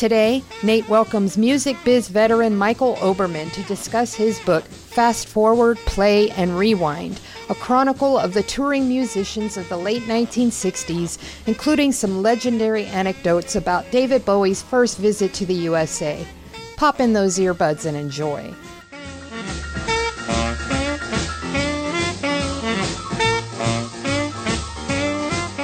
[0.00, 6.30] Today, Nate welcomes music biz veteran Michael Oberman to discuss his book, Fast Forward, Play,
[6.30, 7.20] and Rewind,
[7.50, 13.90] a chronicle of the touring musicians of the late 1960s, including some legendary anecdotes about
[13.90, 16.26] David Bowie's first visit to the USA.
[16.78, 18.54] Pop in those earbuds and enjoy.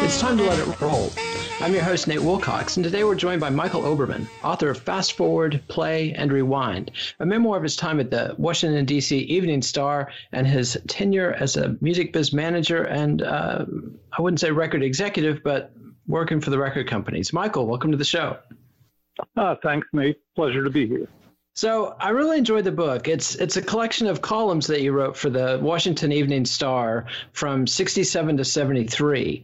[0.05, 1.11] It's time to let it roll.
[1.58, 5.14] I'm your host, Nate Wilcox, and today we're joined by Michael Oberman, author of Fast
[5.14, 9.17] Forward, Play, and Rewind, a memoir of his time at the Washington, D.C.
[9.20, 13.64] Evening Star and his tenure as a music biz manager and uh,
[14.12, 15.72] I wouldn't say record executive, but
[16.06, 17.33] working for the record companies.
[17.33, 18.36] Michael, welcome to the show.
[19.34, 20.18] Uh, thanks, Nate.
[20.34, 21.08] Pleasure to be here.
[21.56, 23.08] So I really enjoyed the book.
[23.08, 27.67] It's it's a collection of columns that you wrote for the Washington Evening Star from
[27.67, 29.42] '67 to '73.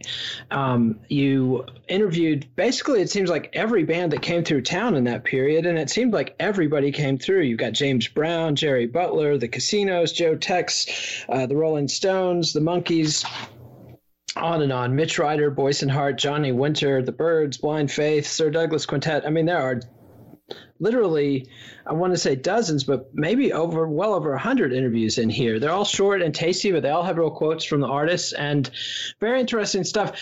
[0.51, 5.23] Um, you interviewed basically it seems like every band that came through town in that
[5.23, 7.41] period, and it seemed like everybody came through.
[7.41, 12.59] You got James Brown, Jerry Butler, the Casinos, Joe Tex, uh, the Rolling Stones, the
[12.59, 13.25] Monkees
[14.35, 14.95] on and on.
[14.95, 19.25] Mitch Ryder, Boyce and Hart, Johnny Winter, The Byrds, Blind Faith, Sir Douglas Quintet.
[19.25, 19.81] I mean, there are
[20.79, 21.49] literally,
[21.85, 25.59] I want to say dozens, but maybe over well over a hundred interviews in here.
[25.59, 28.69] They're all short and tasty, but they all have real quotes from the artists and
[29.19, 30.19] very interesting stuff.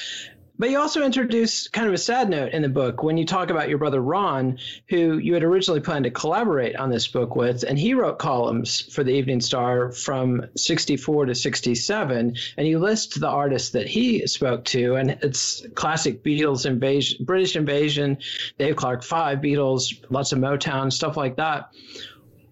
[0.62, 3.50] But you also introduce kind of a sad note in the book when you talk
[3.50, 7.64] about your brother Ron, who you had originally planned to collaborate on this book with,
[7.64, 13.20] and he wrote columns for the Evening Star from 64 to 67, and you list
[13.20, 18.20] the artists that he spoke to, and it's classic Beatles invasion, British invasion,
[18.60, 21.72] Dave Clark Five, Beatles, lots of Motown, stuff like that.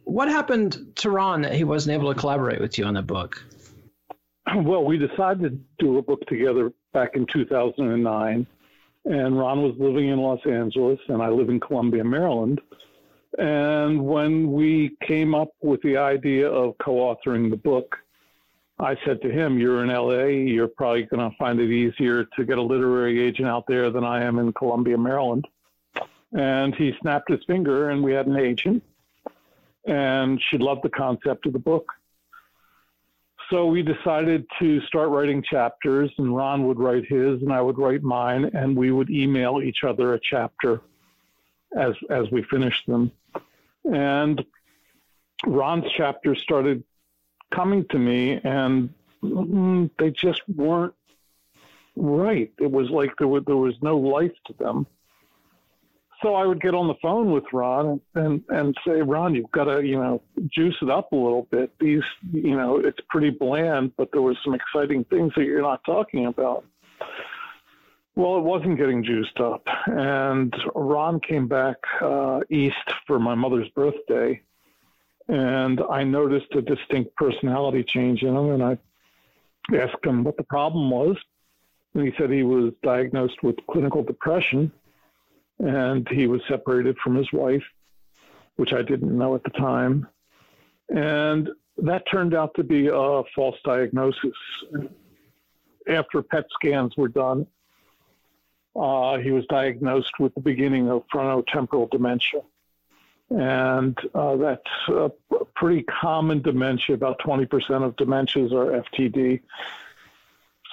[0.03, 3.45] What happened to Ron that he wasn't able to collaborate with you on the book?
[4.55, 8.47] Well, we decided to do a book together back in 2009.
[9.05, 12.61] And Ron was living in Los Angeles, and I live in Columbia, Maryland.
[13.37, 17.95] And when we came up with the idea of co authoring the book,
[18.79, 22.45] I said to him, You're in LA, you're probably going to find it easier to
[22.45, 25.47] get a literary agent out there than I am in Columbia, Maryland.
[26.33, 28.83] And he snapped his finger, and we had an agent.
[29.85, 31.93] And she loved the concept of the book
[33.49, 37.77] so we decided to start writing chapters, and Ron would write his, and I would
[37.77, 40.81] write mine, and we would email each other a chapter
[41.75, 43.11] as as we finished them.
[43.85, 44.43] And
[45.45, 46.83] Ron's chapters started
[47.51, 48.93] coming to me, and
[49.23, 50.93] mm, they just weren't
[51.95, 52.51] right.
[52.59, 54.85] It was like there was there was no life to them
[56.21, 59.65] so I would get on the phone with Ron and, and, say, Ron, you've got
[59.65, 61.71] to, you know, juice it up a little bit.
[61.79, 65.83] These, you know, it's pretty bland, but there was some exciting things that you're not
[65.85, 66.65] talking about.
[68.15, 69.65] Well, it wasn't getting juiced up.
[69.85, 72.75] And Ron came back uh, east
[73.07, 74.41] for my mother's birthday.
[75.29, 78.51] And I noticed a distinct personality change in him.
[78.51, 78.77] And I
[79.73, 81.15] asked him what the problem was.
[81.93, 84.71] And he said he was diagnosed with clinical depression
[85.59, 87.63] and he was separated from his wife,
[88.55, 90.07] which I didn't know at the time.
[90.89, 94.35] And that turned out to be a false diagnosis.
[95.87, 97.47] after PET scans were done,
[98.75, 102.41] uh, he was diagnosed with the beginning of frontotemporal dementia.
[103.29, 105.11] And uh, that's a
[105.55, 106.95] pretty common dementia.
[106.95, 107.47] About 20%
[107.83, 109.41] of dementias are FTD.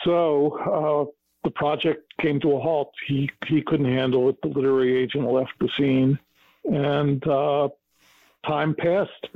[0.04, 1.15] So uh,
[1.46, 2.92] the project came to a halt.
[3.06, 4.36] He, he couldn't handle it.
[4.42, 6.18] The literary agent left the scene.
[6.64, 7.68] And uh,
[8.44, 9.28] time passed.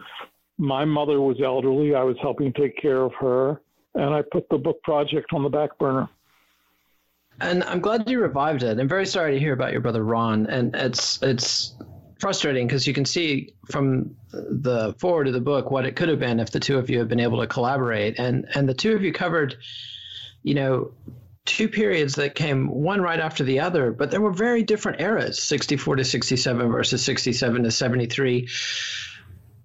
[0.59, 1.95] My mother was elderly.
[1.95, 3.61] I was helping take care of her.
[3.95, 6.09] And I put the book project on the back burner.
[7.41, 8.81] And I'm glad you revived it.
[8.81, 10.49] I'm very sorry to hear about your brother Ron.
[10.49, 11.77] And it's it's
[12.19, 16.19] frustrating because you can see from the forward of the book what it could have
[16.19, 18.19] been if the two of you had been able to collaborate.
[18.19, 19.55] And and the two of you covered,
[20.43, 20.91] you know,
[21.45, 25.43] two periods that came one right after the other, but there were very different eras
[25.43, 28.49] 64 to 67 versus 67 to 73.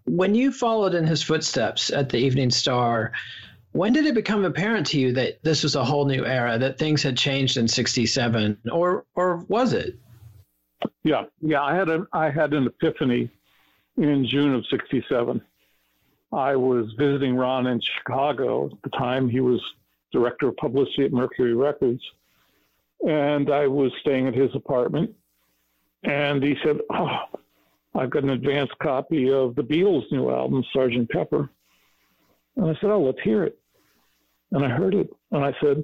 [0.05, 3.11] When you followed in his footsteps at the Evening Star,
[3.71, 6.77] when did it become apparent to you that this was a whole new era, that
[6.77, 9.97] things had changed in 67, or, or was it?
[11.03, 13.29] Yeah, yeah, I had a, I had an epiphany
[13.97, 15.41] in June of 67.
[16.31, 19.29] I was visiting Ron in Chicago at the time.
[19.29, 19.61] He was
[20.15, 22.01] director of publicity at Mercury Records.
[23.05, 25.13] And I was staying at his apartment.
[26.03, 27.17] And he said, Oh,
[27.93, 31.09] I've got an advanced copy of the Beatles' new album, Sgt.
[31.09, 31.49] Pepper.
[32.55, 33.59] And I said, Oh, let's hear it.
[34.51, 35.13] And I heard it.
[35.31, 35.83] And I said,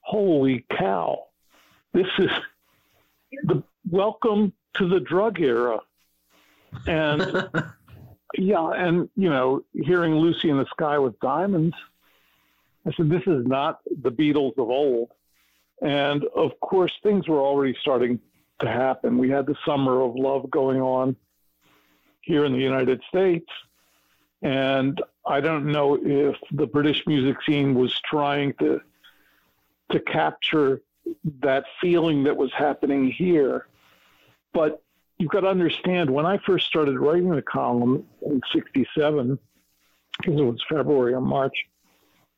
[0.00, 1.24] Holy cow.
[1.94, 2.30] This is
[3.44, 5.80] the welcome to the drug era.
[6.86, 7.48] And
[8.36, 11.74] yeah, and you know, hearing Lucy in the Sky with Diamonds
[12.86, 15.10] I said, this is not the Beatles of old.
[15.82, 18.20] And of course, things were already starting
[18.60, 19.18] to happen.
[19.18, 21.16] We had the summer of love going on
[22.20, 23.48] here in the United States.
[24.42, 28.80] And I don't know if the British music scene was trying to
[29.90, 30.82] to capture
[31.40, 33.66] that feeling that was happening here.
[34.52, 34.82] But
[35.18, 39.38] you've got to understand when I first started writing the column in 67,
[40.18, 41.54] because it was February or March,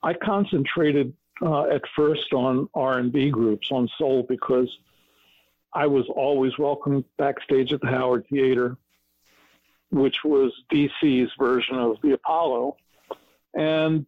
[0.03, 4.69] I concentrated uh, at first on R&B groups, on soul, because
[5.73, 8.77] I was always welcome backstage at the Howard Theater,
[9.91, 12.77] which was DC's version of the Apollo.
[13.55, 14.07] And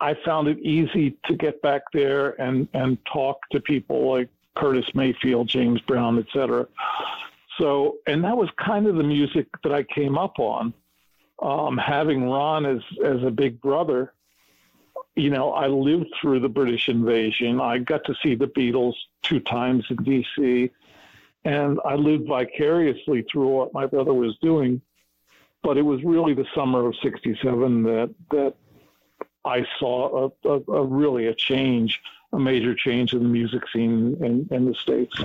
[0.00, 4.86] I found it easy to get back there and, and talk to people like Curtis
[4.94, 6.66] Mayfield, James Brown, etc.
[7.58, 10.72] So, and that was kind of the music that I came up on.
[11.40, 14.12] Um, having Ron as as a big brother,
[15.18, 17.60] you know, I lived through the British invasion.
[17.60, 20.70] I got to see the Beatles two times in D.C.,
[21.44, 24.80] and I lived vicariously through what my brother was doing.
[25.62, 28.54] But it was really the summer of '67 that that
[29.44, 32.00] I saw a, a, a, really a change,
[32.32, 35.20] a major change in the music scene in, in the states.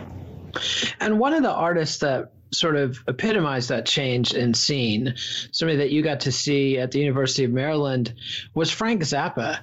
[0.99, 5.15] And one of the artists that sort of epitomized that change in scene,
[5.51, 8.13] somebody that you got to see at the University of Maryland,
[8.53, 9.59] was Frank Zappa.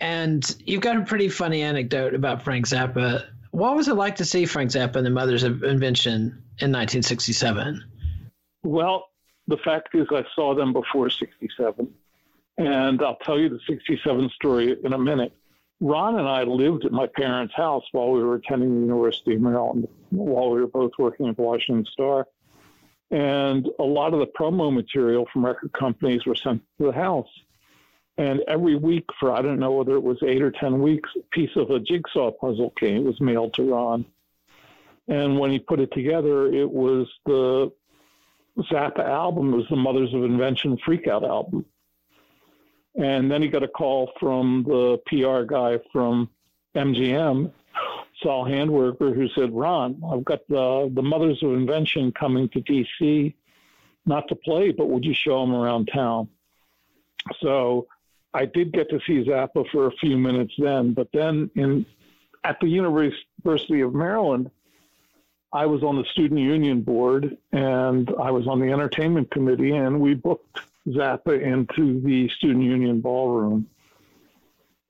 [0.00, 3.24] And you've got a pretty funny anecdote about Frank Zappa.
[3.50, 7.82] What was it like to see Frank Zappa and the Mothers of Invention in 1967?
[8.62, 9.08] Well,
[9.48, 11.88] the fact is, I saw them before 67.
[12.58, 15.32] And I'll tell you the 67 story in a minute.
[15.80, 19.42] Ron and I lived at my parents' house while we were attending the University of
[19.42, 22.26] Maryland, while we were both working at the Washington Star.
[23.10, 27.28] And a lot of the promo material from record companies were sent to the house.
[28.18, 31.22] And every week for, I don't know whether it was eight or 10 weeks, a
[31.30, 34.06] piece of a jigsaw puzzle came, it was mailed to Ron.
[35.08, 37.70] And when he put it together, it was the
[38.58, 41.66] Zappa album, it was the Mothers of Invention Freakout album.
[42.96, 46.30] And then he got a call from the PR guy from
[46.74, 47.50] MGM,
[48.22, 53.34] Saul Handwerker, who said, Ron, I've got the, the Mothers of Invention coming to DC,
[54.06, 56.28] not to play, but would you show them around town?
[57.40, 57.86] So
[58.32, 61.84] I did get to see Zappa for a few minutes then, but then in
[62.44, 64.50] at the University of Maryland,
[65.52, 70.00] I was on the student union board and I was on the entertainment committee, and
[70.00, 73.68] we booked Zappa into the student union ballroom.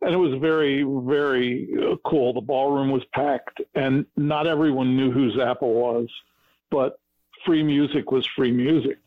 [0.02, 2.34] And it was very, very uh, cool.
[2.34, 6.08] The ballroom was packed, and not everyone knew who Zappa was,
[6.70, 7.00] but
[7.44, 8.98] free music was free music.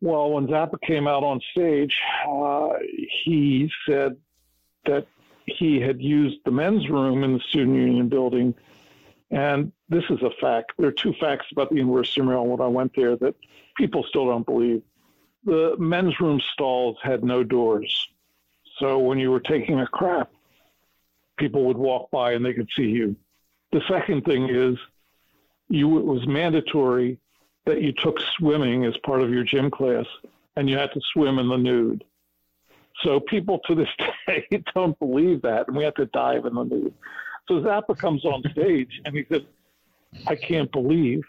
[0.00, 1.94] Well, when Zappa came out on stage,
[2.26, 2.70] uh,
[3.24, 4.16] he said
[4.86, 5.06] that
[5.44, 8.54] he had used the men's room in the student union building.
[9.30, 10.72] And this is a fact.
[10.78, 13.34] There are two facts about the University of Maryland when I went there that
[13.76, 14.82] people still don't believe
[15.48, 18.08] the men's room stalls had no doors.
[18.78, 20.30] So when you were taking a crap,
[21.38, 23.16] people would walk by and they could see you.
[23.72, 24.76] The second thing is
[25.70, 27.18] you it was mandatory
[27.64, 30.06] that you took swimming as part of your gym class
[30.56, 32.04] and you had to swim in the nude.
[33.02, 33.88] So people to this
[34.26, 36.94] day don't believe that and we have to dive in the nude.
[37.46, 39.42] So Zappa comes on stage and he says,
[40.26, 41.22] I can't believe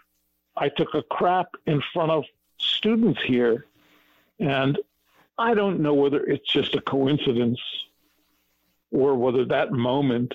[0.56, 2.24] I took a crap in front of
[2.58, 3.66] students here.
[4.40, 4.78] And
[5.38, 7.60] I don't know whether it's just a coincidence
[8.90, 10.34] or whether that moment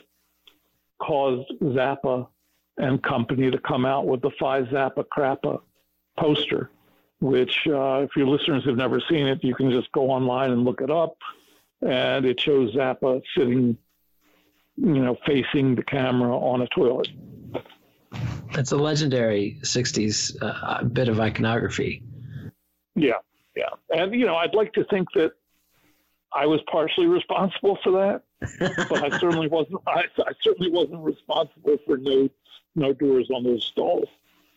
[1.00, 2.28] caused Zappa
[2.78, 5.62] and company to come out with the Phi Zappa Crappa
[6.18, 6.70] poster,
[7.20, 10.64] which, uh, if your listeners have never seen it, you can just go online and
[10.64, 11.18] look it up.
[11.82, 13.78] And it shows Zappa sitting,
[14.78, 17.10] you know, facing the camera on a toilet.
[18.52, 22.02] It's a legendary 60s uh, bit of iconography.
[22.96, 23.20] Yeah,
[23.56, 23.70] yeah.
[23.90, 25.34] And, you know, I'd like to think that
[26.34, 28.24] I was partially responsible for that,
[28.90, 29.82] but I certainly wasn't.
[29.88, 32.30] I, I certainly wasn't responsible for no
[32.76, 34.10] no doors on those stalls.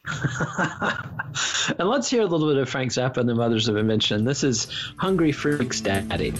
[1.78, 4.24] and let's hear a little bit of Frank Zappa and the Mothers of Invention.
[4.24, 6.32] This is Hungry Freaks Daddy.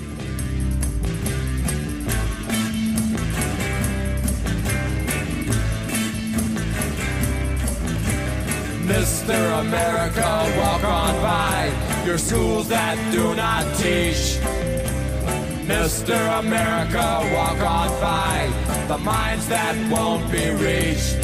[8.88, 9.60] Mr.
[9.60, 11.57] America, walk on by
[12.08, 14.40] your schools that do not teach.
[15.68, 16.16] Mr.
[16.38, 18.50] America, walk on by
[18.88, 21.16] the minds that won't be reached.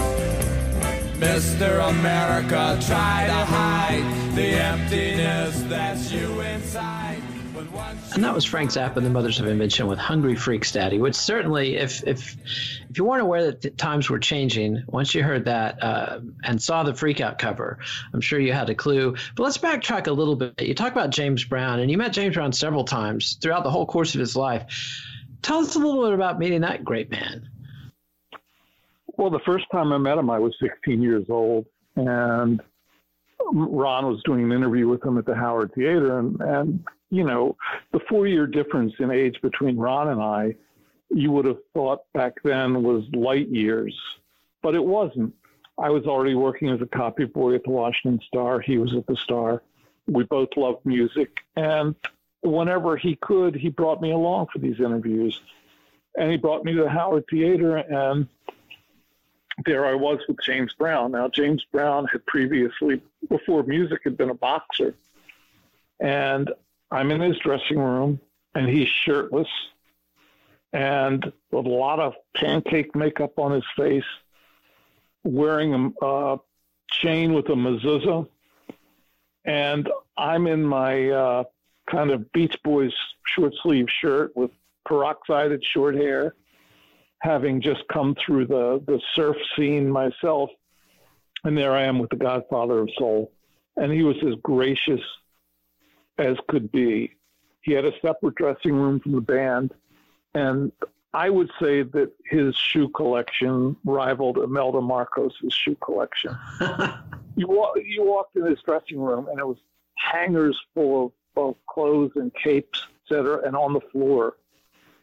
[1.19, 1.88] Mr.
[1.88, 7.03] America, try to hide the emptiness that's you inside.
[8.14, 11.16] And that was Frank Zappa and the Mothers of Invention with Hungry Freaks Daddy, which
[11.16, 12.37] certainly, if if
[12.88, 16.85] if you weren't aware that times were changing, once you heard that uh, and saw
[16.85, 17.80] the Freakout cover,
[18.12, 19.16] I'm sure you had a clue.
[19.35, 20.62] But let's backtrack a little bit.
[20.62, 23.85] You talk about James Brown, and you met James Brown several times throughout the whole
[23.85, 25.02] course of his life.
[25.42, 27.49] Tell us a little bit about meeting that great man.
[29.16, 31.66] Well, the first time I met him, I was 16 years old,
[31.97, 32.62] and
[33.53, 37.57] Ron was doing an interview with him at the Howard Theater, and, and you know,
[37.93, 40.55] the four year difference in age between Ron and I,
[41.11, 43.97] you would have thought back then was light years,
[44.63, 45.35] but it wasn't.
[45.79, 48.61] I was already working as a copy boy at the Washington Star.
[48.61, 49.63] He was at the Star.
[50.07, 51.39] We both loved music.
[51.57, 51.95] And
[52.43, 55.41] whenever he could, he brought me along for these interviews.
[56.17, 58.29] And he brought me to the Howard Theater, and
[59.64, 61.12] there I was with James Brown.
[61.12, 64.94] Now, James Brown had previously, before music, had been a boxer.
[66.00, 66.50] And
[66.90, 68.20] I'm in his dressing room
[68.54, 69.49] and he's shirtless
[70.75, 74.04] and with a lot of pancake makeup on his face,
[75.23, 76.37] wearing a
[76.90, 78.28] chain with a mezuzah.
[79.44, 81.44] And I'm in my uh,
[81.88, 82.92] kind of Beach Boys
[83.25, 84.50] short sleeve shirt with
[84.87, 86.34] peroxided short hair,
[87.25, 90.50] having just come through the, the surf scene myself.
[91.43, 93.33] And there I am with the Godfather of Soul.
[93.76, 95.00] And he was as gracious
[96.19, 97.14] as could be.
[97.62, 99.73] He had a separate dressing room from the band,
[100.35, 100.71] and
[101.14, 106.37] I would say that his shoe collection rivaled Imelda Marcos's shoe collection.
[107.37, 107.47] you,
[107.87, 109.57] you walked in his dressing room, and it was
[109.97, 114.37] hangers full of, of clothes and capes, etc., and on the floor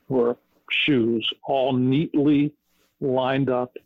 [0.08, 0.38] were
[0.72, 2.54] shoes, all neatly
[3.00, 3.78] lined up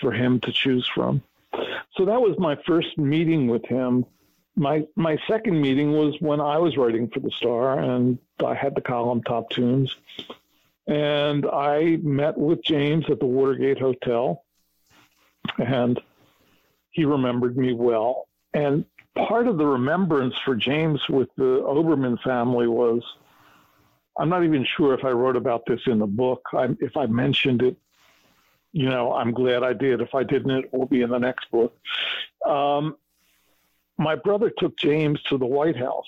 [0.00, 1.22] for him to choose from.
[1.96, 4.06] So that was my first meeting with him
[4.56, 8.74] my my second meeting was when I was writing for the Star, and I had
[8.74, 9.94] the column Top Tunes,
[10.86, 14.44] and I met with James at the Watergate Hotel,
[15.58, 16.00] and
[16.90, 18.28] he remembered me well.
[18.52, 18.84] And
[19.16, 23.02] part of the remembrance for James with the Oberman family was,
[24.18, 26.42] I'm not even sure if I wrote about this in the book.
[26.52, 27.76] I, if I mentioned it,
[28.72, 30.00] you know, I'm glad I did.
[30.00, 31.76] If I didn't, it will be in the next book.
[32.46, 32.96] Um,
[33.98, 36.06] my brother took James to the White House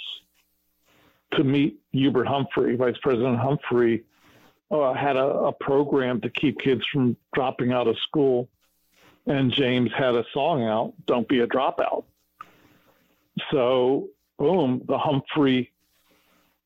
[1.33, 2.77] to meet Hubert Humphrey.
[2.77, 4.05] Vice President Humphrey
[4.71, 8.49] uh, had a, a, program to keep kids from dropping out of school,
[9.27, 12.05] and James had a song out, "Don't Be a Dropout."
[13.51, 14.09] So,
[14.39, 15.73] boom, the Humphrey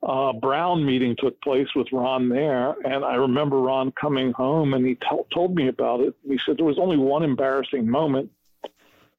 [0.03, 4.87] uh, Brown meeting took place with Ron there, and I remember Ron coming home and
[4.87, 6.15] he t- told me about it.
[6.27, 8.31] He said there was only one embarrassing moment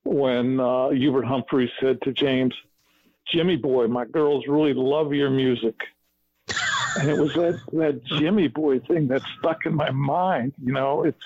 [0.03, 2.53] when uh, Hubert Humphrey said to James,
[3.27, 5.75] Jimmy boy, my girls really love your music.
[7.00, 10.53] and it was that, that Jimmy boy thing that stuck in my mind.
[10.63, 11.17] You know, it's,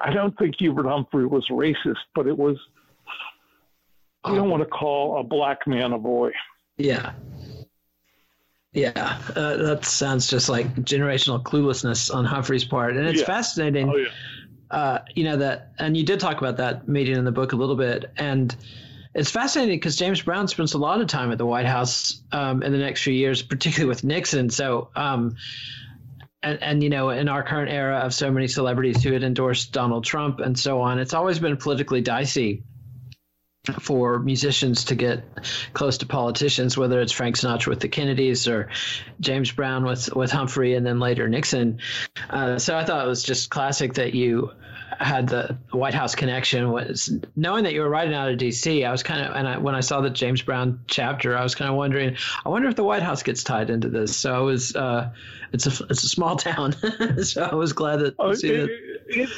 [0.00, 2.58] I don't think Hubert Humphrey was racist, but it was,
[4.26, 6.32] you don't want to call a black man a boy.
[6.76, 7.12] Yeah.
[8.76, 13.26] Yeah, uh, that sounds just like generational cluelessness on Humphrey's part, and it's Yeah.
[13.26, 13.88] fascinating.
[13.88, 14.08] Oh yeah.
[14.70, 17.56] uh, you know that, and you did talk about that meeting in the book a
[17.56, 18.54] little bit, and
[19.14, 22.62] it's fascinating because James Brown spends a lot of time at the White House um,
[22.62, 24.50] in the next few years, particularly with Nixon.
[24.50, 25.36] So, um,
[26.42, 29.72] and and you know, in our current era of so many celebrities who had endorsed
[29.72, 32.62] Donald Trump and so on, it's always been politically dicey
[33.80, 35.24] for musicians to get
[35.72, 38.68] close to politicians, whether it's Frank Sinatra with the Kennedys or
[39.20, 41.80] James Brown with with Humphrey, and then later Nixon.
[42.30, 44.50] Uh, so I thought it was just classic that you
[44.98, 46.70] had the White House connection.
[46.70, 48.84] Was knowing that you were writing out of D.C.
[48.84, 51.54] I was kind of, and I, when I saw the James Brown chapter, I was
[51.54, 54.16] kind of wondering, I wonder if the White House gets tied into this.
[54.16, 55.10] So I was, uh,
[55.52, 56.72] it's a it's a small town,
[57.22, 58.14] so I was glad that.
[58.18, 59.28] Oh, to see that- it, it,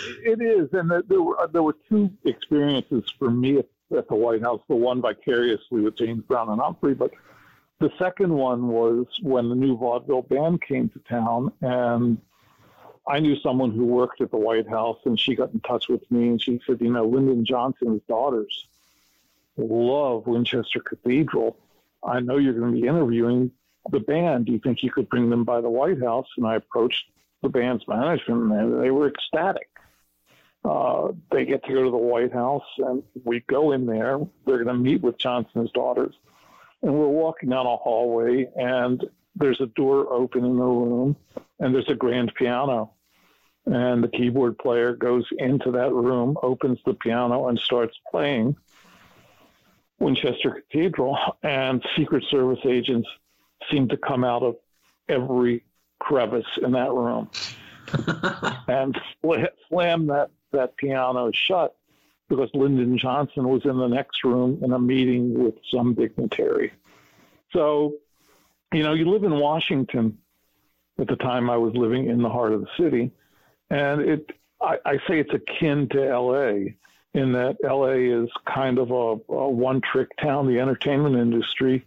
[0.40, 3.62] it is, and there were there were two experiences for me
[3.96, 4.60] at, the White House.
[4.68, 7.10] The one vicariously with James Brown and Humphrey, but
[7.80, 12.18] the second one was when the new vaudeville band came to town, and
[13.06, 16.08] I knew someone who worked at the White House, and she got in touch with
[16.10, 18.66] me, and she said, you know, Lyndon Johnson's daughters
[19.56, 21.56] love Winchester Cathedral.
[22.04, 23.50] I know you're going to be interviewing
[23.90, 24.46] the band.
[24.46, 26.28] Do you think you could bring them by the White House?
[26.36, 27.04] And I approached
[27.42, 29.68] the band's management, and they were ecstatic.
[30.68, 34.18] Uh, they get to go to the White House, and we go in there.
[34.44, 36.14] They're going to meet with Johnson's daughters,
[36.82, 39.02] and we're walking down a hallway, and
[39.34, 41.16] there's a door open in the room,
[41.58, 42.92] and there's a grand piano.
[43.64, 48.56] And the keyboard player goes into that room, opens the piano, and starts playing
[49.98, 51.16] Winchester Cathedral.
[51.42, 53.08] And Secret Service agents
[53.70, 54.56] seem to come out of
[55.08, 55.64] every
[55.98, 57.28] crevice in that room
[58.68, 61.76] and sla- slam that, that piano shut
[62.28, 66.72] because Lyndon Johnson was in the next room in a meeting with some dignitary.
[67.52, 67.94] So,
[68.72, 70.18] you know, you live in Washington
[70.98, 73.10] at the time I was living in the heart of the city.
[73.70, 76.72] And it, I, I say it's akin to LA
[77.14, 81.84] in that LA is kind of a, a one trick town, the entertainment industry,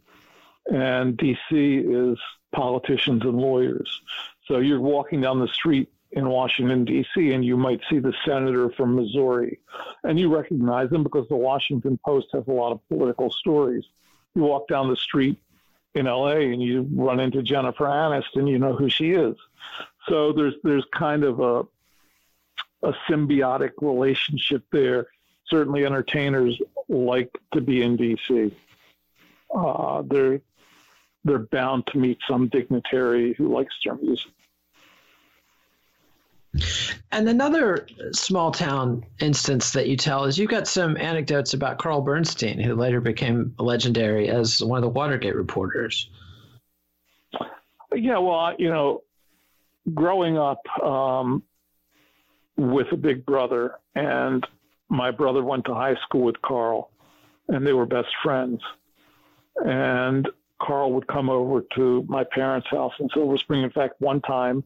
[0.71, 2.19] and DC is
[2.53, 4.01] politicians and lawyers.
[4.47, 8.69] So you're walking down the street in Washington, D.C., and you might see the senator
[8.71, 9.59] from Missouri,
[10.03, 13.85] and you recognize them because the Washington Post has a lot of political stories.
[14.35, 15.37] You walk down the street
[15.95, 16.51] in L.A.
[16.51, 19.35] and you run into Jennifer Aniston, and you know who she is.
[20.07, 21.65] So there's there's kind of a
[22.83, 25.07] a symbiotic relationship there.
[25.47, 28.55] Certainly, entertainers like to be in D.C.
[29.53, 30.41] Uh, they're
[31.23, 34.31] they're bound to meet some dignitary who likes their music.
[37.11, 42.01] And another small town instance that you tell is you've got some anecdotes about Carl
[42.01, 46.09] Bernstein, who later became legendary as one of the Watergate reporters.
[47.93, 49.03] Yeah, well, you know,
[49.93, 51.43] growing up um,
[52.57, 54.45] with a big brother, and
[54.89, 56.91] my brother went to high school with Carl,
[57.47, 58.61] and they were best friends.
[59.65, 60.29] And
[60.61, 63.63] Carl would come over to my parents' house in Silver Spring.
[63.63, 64.63] In fact, one time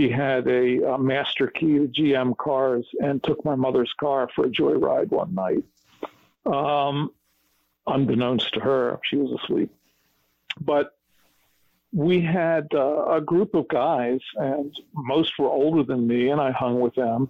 [0.00, 4.46] he had a, a master key to GM cars and took my mother's car for
[4.46, 5.64] a joyride one night.
[6.46, 7.12] Um,
[7.86, 9.70] unbeknownst to her, she was asleep.
[10.58, 10.96] But
[11.92, 16.50] we had uh, a group of guys, and most were older than me, and I
[16.50, 17.28] hung with them.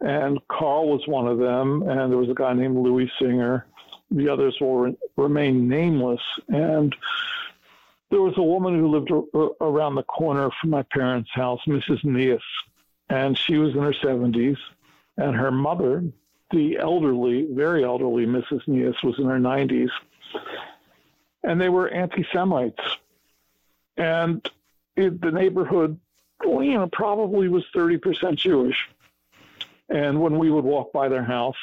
[0.00, 3.66] And Carl was one of them, and there was a guy named Louis Singer.
[4.10, 6.22] The others will re- remain nameless.
[6.48, 6.96] And
[8.10, 9.10] there was a woman who lived
[9.60, 12.04] around the corner from my parents' house, Mrs.
[12.04, 12.40] Neas,
[13.08, 14.58] and she was in her 70s.
[15.16, 16.04] And her mother,
[16.50, 18.66] the elderly, very elderly Mrs.
[18.66, 19.90] Neas, was in her 90s.
[21.42, 22.82] And they were anti Semites.
[23.96, 24.48] And
[24.96, 25.98] it, the neighborhood,
[26.44, 28.88] well, you know, probably was 30% Jewish.
[29.88, 31.56] And when we would walk by their house,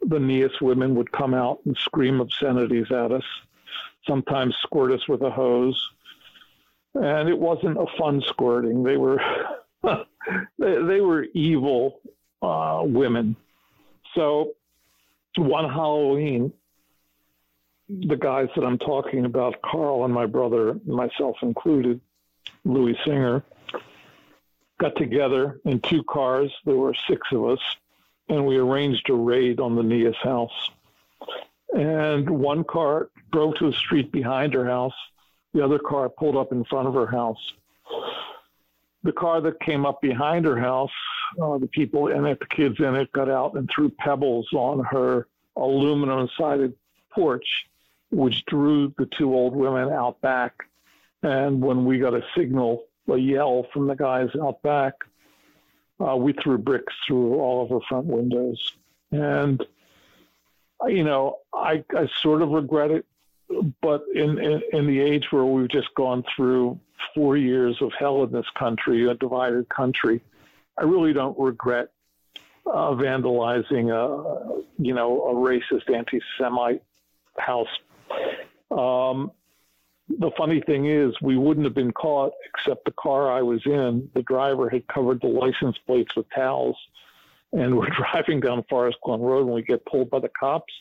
[0.00, 3.24] the Neas women would come out and scream obscenities at us,
[4.06, 5.80] sometimes squirt us with a hose.
[6.94, 8.82] And it wasn't a fun squirting.
[8.82, 9.20] They were
[9.82, 10.04] they,
[10.58, 12.00] they were evil
[12.42, 13.36] uh, women.
[14.14, 14.52] So
[15.36, 16.52] one Halloween,
[17.88, 22.00] the guys that I'm talking about, Carl and my brother, myself included,
[22.64, 23.42] Louis Singer,
[24.78, 26.52] got together in two cars.
[26.64, 27.60] There were six of us,
[28.28, 30.70] and we arranged a raid on the Nia's house.
[31.74, 34.94] And one car drove to a street behind her house.
[35.54, 37.52] The other car pulled up in front of her house.
[39.04, 40.90] The car that came up behind her house,
[41.42, 44.84] uh, the people in it, the kids in it, got out and threw pebbles on
[44.84, 46.74] her aluminum sided
[47.10, 47.46] porch,
[48.10, 50.54] which drew the two old women out back.
[51.22, 54.94] And when we got a signal, a yell from the guys out back,
[56.00, 58.72] uh, we threw bricks through all of her front windows.
[59.10, 59.64] And,
[60.88, 63.06] you know, I, I sort of regret it,
[63.80, 66.78] but in, in, in the age where we've just gone through
[67.14, 70.20] four years of hell in this country, a divided country,
[70.78, 71.90] I really don't regret
[72.66, 76.82] uh, vandalizing a, you know, a racist anti-Semite
[77.38, 77.68] house.
[78.70, 79.32] Um,
[80.08, 84.08] the funny thing is, we wouldn't have been caught except the car I was in.
[84.14, 86.76] The driver had covered the license plates with towels,
[87.52, 90.72] and we're driving down Forest Glen Road, and we get pulled by the cops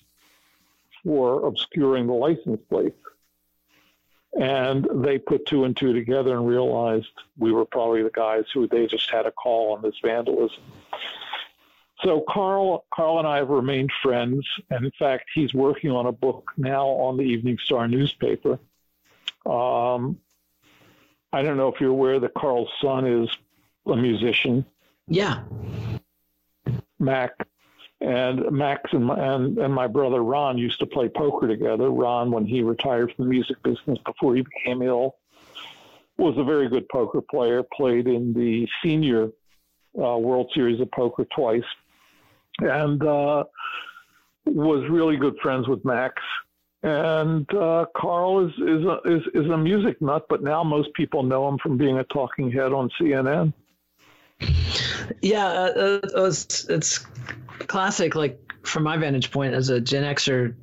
[1.03, 2.95] for obscuring the license plate.
[4.39, 8.67] And they put two and two together and realized we were probably the guys who
[8.67, 10.63] they just had a call on this vandalism.
[12.03, 16.12] So Carl, Carl and I have remained friends, and in fact, he's working on a
[16.12, 18.57] book now on the Evening Star newspaper.
[19.45, 20.17] Um,
[21.34, 23.29] I don't know if you're aware that Carl's son is
[23.86, 24.65] a musician.
[25.07, 25.43] Yeah.
[27.01, 27.31] Mac,
[27.99, 31.89] and Max and my, and, and my brother Ron used to play poker together.
[31.89, 35.15] Ron, when he retired from the music business before he became ill,
[36.17, 37.63] was a very good poker player.
[37.63, 39.29] Played in the senior
[39.97, 41.63] uh, World Series of Poker twice,
[42.59, 43.43] and uh,
[44.45, 46.21] was really good friends with Max.
[46.83, 51.21] And uh, Carl is is a, is is a music nut, but now most people
[51.21, 53.53] know him from being a talking head on CNN.
[55.21, 57.00] Yeah, uh, uh, it's, it's
[57.67, 58.15] classic.
[58.15, 60.56] Like from my vantage point as a Gen Xer,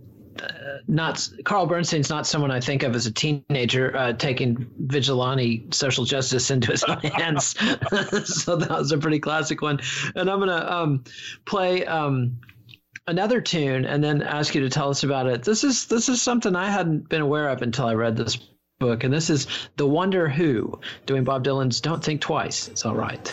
[0.42, 5.68] uh, not Carl Bernstein's not someone I think of as a teenager uh, taking vigilante
[5.72, 7.58] social justice into his hands.
[8.24, 9.80] so that was a pretty classic one.
[10.14, 11.04] And I'm gonna um,
[11.44, 12.38] play um,
[13.06, 15.42] another tune and then ask you to tell us about it.
[15.42, 18.38] This is this is something I hadn't been aware of until I read this
[18.78, 22.68] book, and this is The Wonder Who, doing Bob Dylan's Don't Think Twice.
[22.68, 23.32] It's all right.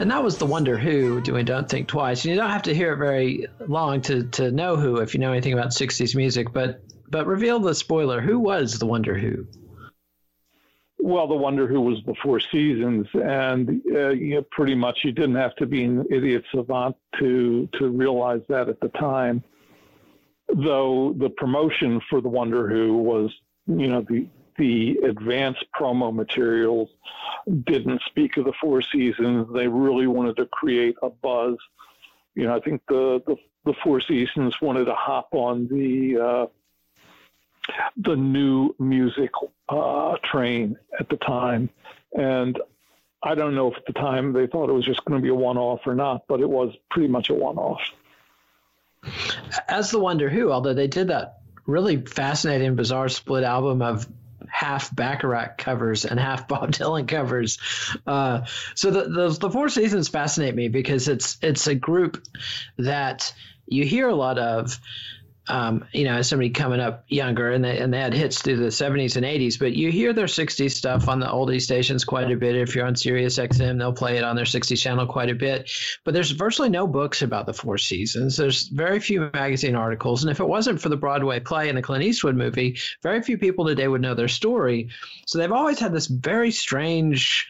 [0.00, 2.24] And that was the Wonder Who doing Don't Think Twice.
[2.24, 5.20] And you don't have to hear it very long to, to know who if you
[5.20, 8.20] know anything about 60s music, but but reveal the spoiler.
[8.20, 9.46] Who was the Wonder Who?
[10.98, 15.12] Well, the Wonder Who was the Four Seasons, and uh, you know, pretty much you
[15.12, 19.44] didn't have to be an idiot savant to to realize that at the time.
[20.48, 23.30] Though the promotion for the Wonder Who was,
[23.66, 24.26] you know, the
[24.56, 26.88] the advanced promo materials
[27.64, 29.48] didn't speak of the Four Seasons.
[29.52, 31.56] They really wanted to create a buzz.
[32.34, 36.46] You know, I think the the, the Four Seasons wanted to hop on the uh,
[37.96, 39.30] the new music
[39.68, 41.70] uh, train at the time,
[42.16, 42.58] and
[43.22, 45.30] I don't know if at the time they thought it was just going to be
[45.30, 47.80] a one-off or not, but it was pretty much a one-off.
[49.68, 54.06] As the Wonder Who, although they did that really fascinating, bizarre split album of
[54.50, 57.58] half Bacharach covers and half Bob Dylan covers.
[58.06, 58.42] Uh,
[58.74, 62.22] so the, the, the Four Seasons fascinate me because it's it's a group
[62.78, 63.34] that
[63.66, 64.78] you hear a lot of.
[65.46, 68.56] Um, you know, as somebody coming up younger, and they and they had hits through
[68.56, 72.30] the '70s and '80s, but you hear their '60s stuff on the oldie stations quite
[72.30, 72.56] a bit.
[72.56, 75.70] If you're on Sirius XM, they'll play it on their '60s channel quite a bit.
[76.04, 78.36] But there's virtually no books about the Four Seasons.
[78.36, 81.82] There's very few magazine articles, and if it wasn't for the Broadway play and the
[81.82, 84.88] Clint Eastwood movie, very few people today would know their story.
[85.26, 87.48] So they've always had this very strange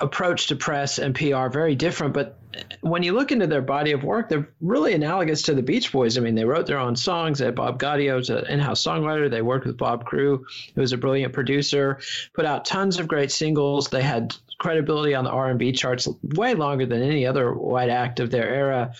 [0.00, 2.14] approach to press and PR very different.
[2.14, 2.38] But
[2.80, 6.16] when you look into their body of work, they're really analogous to the Beach Boys.
[6.16, 7.38] I mean, they wrote their own songs.
[7.38, 9.30] They had Bob Gaudio was an in-house songwriter.
[9.30, 12.00] They worked with Bob Crewe, who was a brilliant producer.
[12.34, 13.88] Put out tons of great singles.
[13.88, 18.30] They had credibility on the R&B charts way longer than any other white act of
[18.30, 18.92] their era.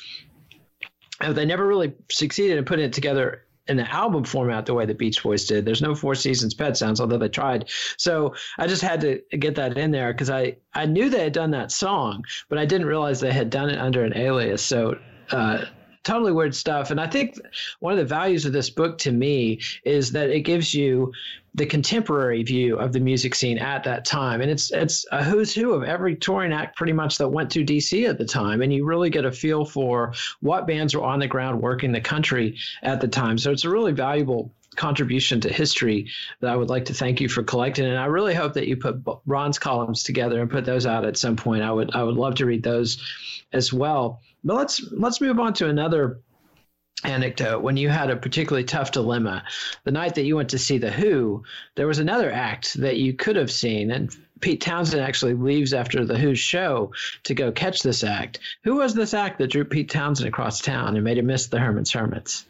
[1.21, 4.87] Uh, they never really succeeded in putting it together in the album format the way
[4.87, 5.65] the Beach Boys did.
[5.65, 7.69] There's no Four Seasons Pet Sounds, although they tried.
[7.97, 11.33] So I just had to get that in there because I, I knew they had
[11.33, 14.63] done that song, but I didn't realize they had done it under an alias.
[14.63, 14.99] So
[15.31, 15.67] uh,
[16.05, 16.91] totally weird stuff.
[16.91, 17.39] And I think
[17.81, 21.13] one of the values of this book to me is that it gives you
[21.59, 24.41] the contemporary view of the music scene at that time.
[24.41, 27.65] And it's it's a who's who of every touring act pretty much that went to
[27.65, 28.63] DC at the time.
[28.63, 32.01] And you really get a feel for what bands were on the ground working the
[32.01, 33.37] country at the time.
[33.39, 36.09] So it's a really valuable contribution to history
[36.41, 37.85] that I would like to thank you for collecting.
[37.85, 41.19] And I really hope that you put Ron's columns together and put those out at
[41.19, 41.63] some point.
[41.63, 43.03] I would I would love to read those
[43.53, 44.21] as well.
[44.45, 46.21] But let's let's move on to another
[47.05, 49.45] anecdote when you had a particularly tough dilemma
[49.85, 51.45] the night that you went to see the who
[51.77, 56.05] there was another act that you could have seen and pete townshend actually leaves after
[56.05, 56.93] the who's show
[57.25, 58.41] to go catch this act.
[58.65, 61.59] Who was this act that drew pete townshend across town and made him miss the
[61.59, 62.47] herman's hermits?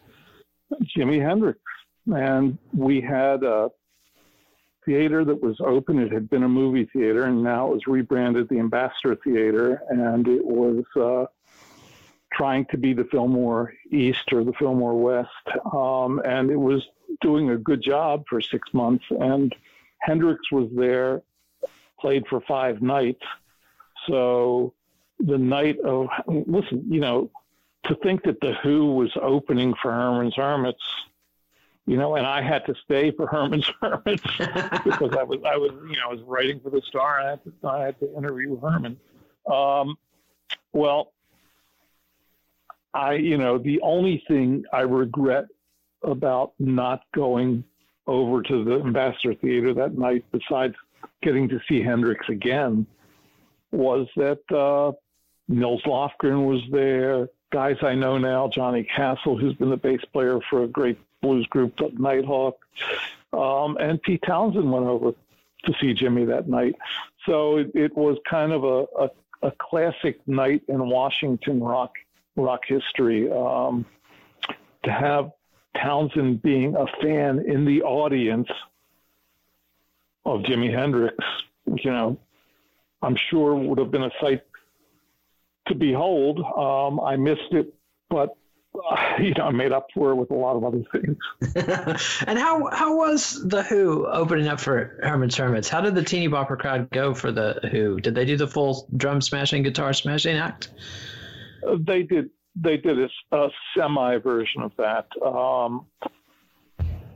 [0.96, 1.58] Jimi hendrix.
[2.06, 3.70] And we had a
[4.84, 5.98] theater that was open.
[5.98, 10.26] It had been a movie theater and now it was rebranded the ambassador theater and
[10.26, 11.26] it was uh,
[12.32, 15.64] trying to be the Fillmore East or the Fillmore West.
[15.72, 16.86] Um, and it was
[17.20, 19.04] doing a good job for six months.
[19.10, 19.54] And
[20.00, 21.22] Hendrix was there,
[22.00, 23.24] played for five nights.
[24.06, 24.74] So
[25.18, 27.30] the night of, listen, you know,
[27.84, 30.82] to think that The Who was opening for Herman's Hermits,
[31.86, 34.22] you know, and I had to stay for Herman's Hermits
[34.84, 37.20] because I was, I was, you know, I was writing for the Star.
[37.20, 38.98] I had to, I had to interview Herman.
[39.50, 39.96] Um,
[40.72, 41.12] well,
[42.94, 45.46] I, you know, the only thing I regret
[46.03, 47.64] about not going
[48.07, 50.74] over to the Ambassador Theater that night, besides
[51.22, 52.87] getting to see Hendrix again,
[53.70, 54.92] was that uh,
[55.48, 57.29] Nils Lofgren was there.
[57.51, 61.46] Guys I know now, Johnny Castle, who's been the bass player for a great blues
[61.46, 62.59] group, Nighthawk,
[63.33, 65.12] um, and Pete Townshend went over
[65.64, 66.77] to see Jimi that night.
[67.27, 69.11] So it, it was kind of a, a,
[69.48, 71.92] a classic night in Washington rock
[72.38, 73.31] rock history.
[73.31, 73.85] Um,
[74.85, 75.33] to have
[75.77, 78.48] Townshend being a fan in the audience
[80.24, 81.16] of Jimi Hendrix,
[81.66, 82.18] you know,
[83.03, 84.42] I'm sure would have been a sight
[85.68, 86.40] to behold.
[86.40, 87.74] Um, I missed it,
[88.09, 88.37] but
[88.74, 91.16] uh, you know, I made up for it with a lot of other things.
[92.27, 95.68] and how how was the Who opening up for Herman's Hermits?
[95.68, 98.01] How did the teeny bopper crowd go for the Who?
[98.01, 100.70] Did they do the full drum smashing, guitar smashing act?
[101.78, 105.06] They did they did a, a semi version of that.
[105.22, 105.86] Um,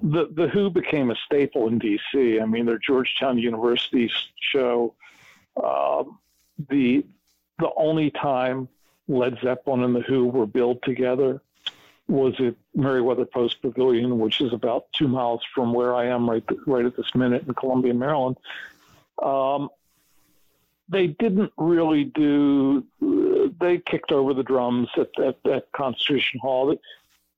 [0.02, 2.40] the the Who became a staple in D.C.
[2.40, 4.94] I mean, their Georgetown University show.
[5.57, 6.05] Uh,
[6.70, 7.05] the
[7.59, 8.68] the only time
[9.09, 11.40] Led Zeppelin and the Who were billed together
[12.09, 16.44] was at Merriweather Post Pavilion, which is about two miles from where I am right
[16.66, 18.37] right at this minute in Columbia, Maryland.
[19.22, 19.68] Um,
[20.88, 22.85] they didn't really do.
[23.61, 26.76] They kicked over the drums at, at, at Constitution Hall.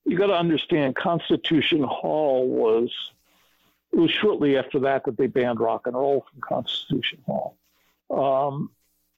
[0.04, 2.90] You got to understand, Constitution Hall was.
[3.92, 7.56] It was shortly after that that they banned rock and roll from Constitution Hall.
[8.10, 8.70] Um,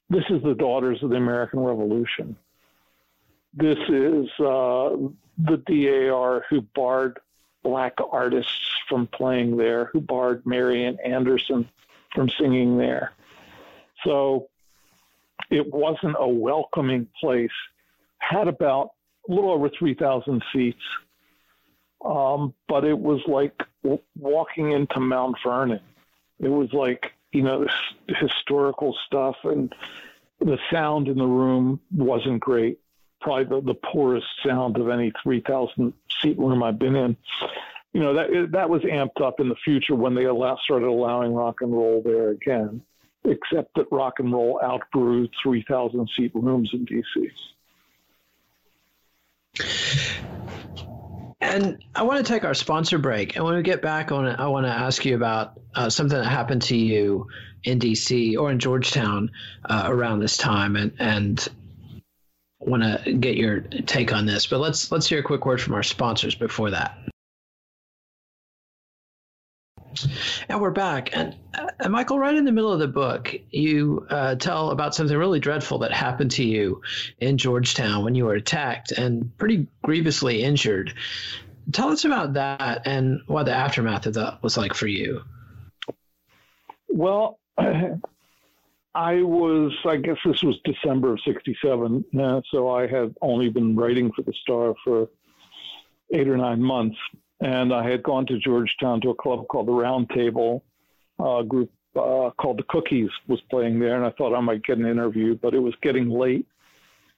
[0.09, 2.37] this is the Daughters of the American Revolution.
[3.53, 4.95] This is uh,
[5.37, 7.19] the DAR who barred
[7.63, 11.67] black artists from playing there, who barred Marian Anderson
[12.13, 13.11] from singing there.
[14.03, 14.47] So
[15.49, 17.51] it wasn't a welcoming place.
[18.19, 18.91] Had about
[19.29, 20.81] a little over 3,000 seats,
[22.03, 25.79] um, but it was like w- walking into Mount Vernon.
[26.39, 29.73] It was like, you know, this historical stuff, and
[30.39, 32.79] the sound in the room wasn't great.
[33.21, 37.17] Probably the, the poorest sound of any 3,000 seat room I've been in.
[37.93, 41.33] You know, that, that was amped up in the future when they allow, started allowing
[41.33, 42.81] rock and roll there again
[43.27, 47.31] except that rock and roll outgrew 3,000 seat rooms in DC.
[51.39, 53.35] And I want to take our sponsor break.
[53.35, 56.17] And when we get back on it, I want to ask you about uh, something
[56.17, 57.27] that happened to you
[57.63, 59.31] in DC or in Georgetown
[59.65, 61.47] uh, around this time, and and
[62.59, 64.47] want to get your take on this.
[64.47, 66.97] But let's let's hear a quick word from our sponsors before that.
[70.49, 71.15] And we're back.
[71.15, 75.17] And, uh, Michael, right in the middle of the book, you uh, tell about something
[75.17, 76.81] really dreadful that happened to you
[77.19, 80.93] in Georgetown when you were attacked and pretty grievously injured.
[81.73, 85.21] Tell us about that and what the aftermath of that was like for you.
[86.87, 92.05] Well, I was, I guess this was December of 67.
[92.17, 95.09] Uh, so I had only been writing for the Star for
[96.13, 96.97] eight or nine months
[97.39, 100.63] and I had gone to Georgetown to a club called the Round Table.
[101.19, 104.77] Uh, group uh, called the Cookies was playing there, and I thought I might get
[104.77, 106.47] an interview, but it was getting late,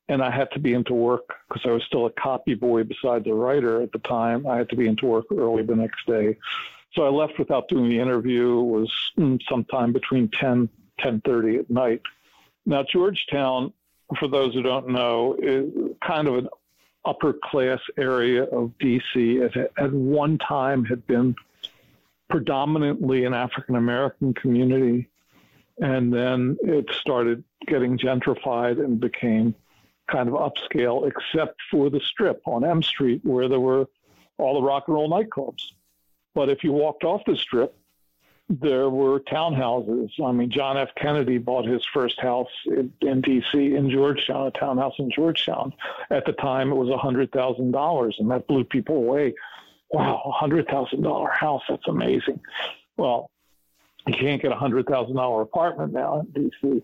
[0.07, 3.27] and I had to be into work because I was still a copy boy besides
[3.27, 4.47] a writer at the time.
[4.47, 6.37] I had to be into work early the next day,
[6.93, 8.59] So I left without doing the interview.
[8.59, 10.69] It was mm, sometime between 10,
[11.01, 12.01] 10.30 at night.
[12.65, 13.73] Now, Georgetown,
[14.17, 15.71] for those who don't know, is
[16.05, 16.47] kind of an
[17.05, 19.37] upper class area of D.C.
[19.37, 21.35] It at one time had been
[22.29, 25.09] predominantly an African American community,
[25.79, 29.55] and then it started getting gentrified and became
[30.11, 33.87] kind of upscale, except for the strip on M Street where there were
[34.37, 35.71] all the rock and roll nightclubs.
[36.35, 37.75] But if you walked off the strip,
[38.49, 40.09] there were townhouses.
[40.23, 40.89] I mean, John F.
[40.97, 43.75] Kennedy bought his first house in, in D.C.
[43.75, 45.71] in Georgetown, a townhouse in Georgetown.
[46.09, 49.35] At the time, it was $100,000, and that blew people away.
[49.91, 52.39] Wow, a $100,000 house, that's amazing.
[52.97, 53.29] Well,
[54.07, 56.83] you can't get a $100,000 apartment now in D.C.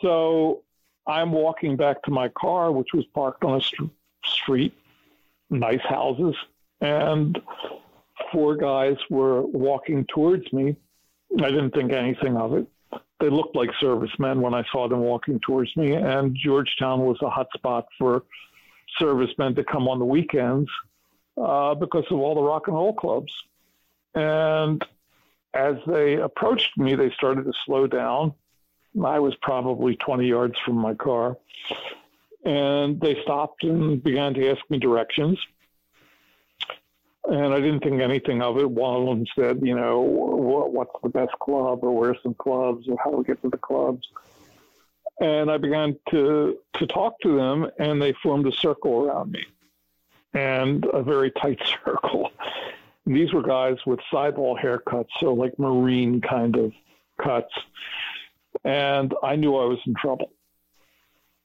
[0.00, 0.62] So
[1.06, 3.90] I'm walking back to my car, which was parked on a st-
[4.24, 4.74] street,
[5.50, 6.36] nice houses,
[6.80, 7.38] and
[8.30, 10.76] four guys were walking towards me
[11.40, 12.66] I didn't think anything of it.
[13.20, 17.30] They looked like servicemen when I saw them walking towards me, and Georgetown was a
[17.30, 18.24] hot spot for
[18.98, 20.68] servicemen to come on the weekends
[21.40, 23.32] uh, because of all the rock and roll clubs.
[24.14, 24.84] And
[25.54, 28.34] as they approached me, they started to slow down.
[29.02, 31.36] I was probably 20 yards from my car.
[32.44, 35.38] And they stopped and began to ask me directions
[37.32, 38.70] and I didn't think anything of it.
[38.70, 42.98] One of them said, you know, what's the best club, or where's some clubs, or
[43.02, 44.06] how do we get to the clubs?
[45.18, 49.44] And I began to to talk to them, and they formed a circle around me,
[50.34, 52.30] and a very tight circle.
[53.06, 56.72] These were guys with sidewall haircuts, so like marine kind of
[57.22, 57.54] cuts,
[58.62, 60.30] and I knew I was in trouble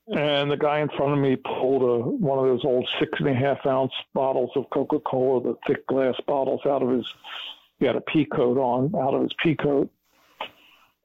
[0.07, 3.27] and the guy in front of me pulled a one of those old six and
[3.27, 7.05] a half ounce bottles of Coca Cola, the thick glass bottles, out of his.
[7.79, 9.91] He had a pea coat on, out of his pea coat,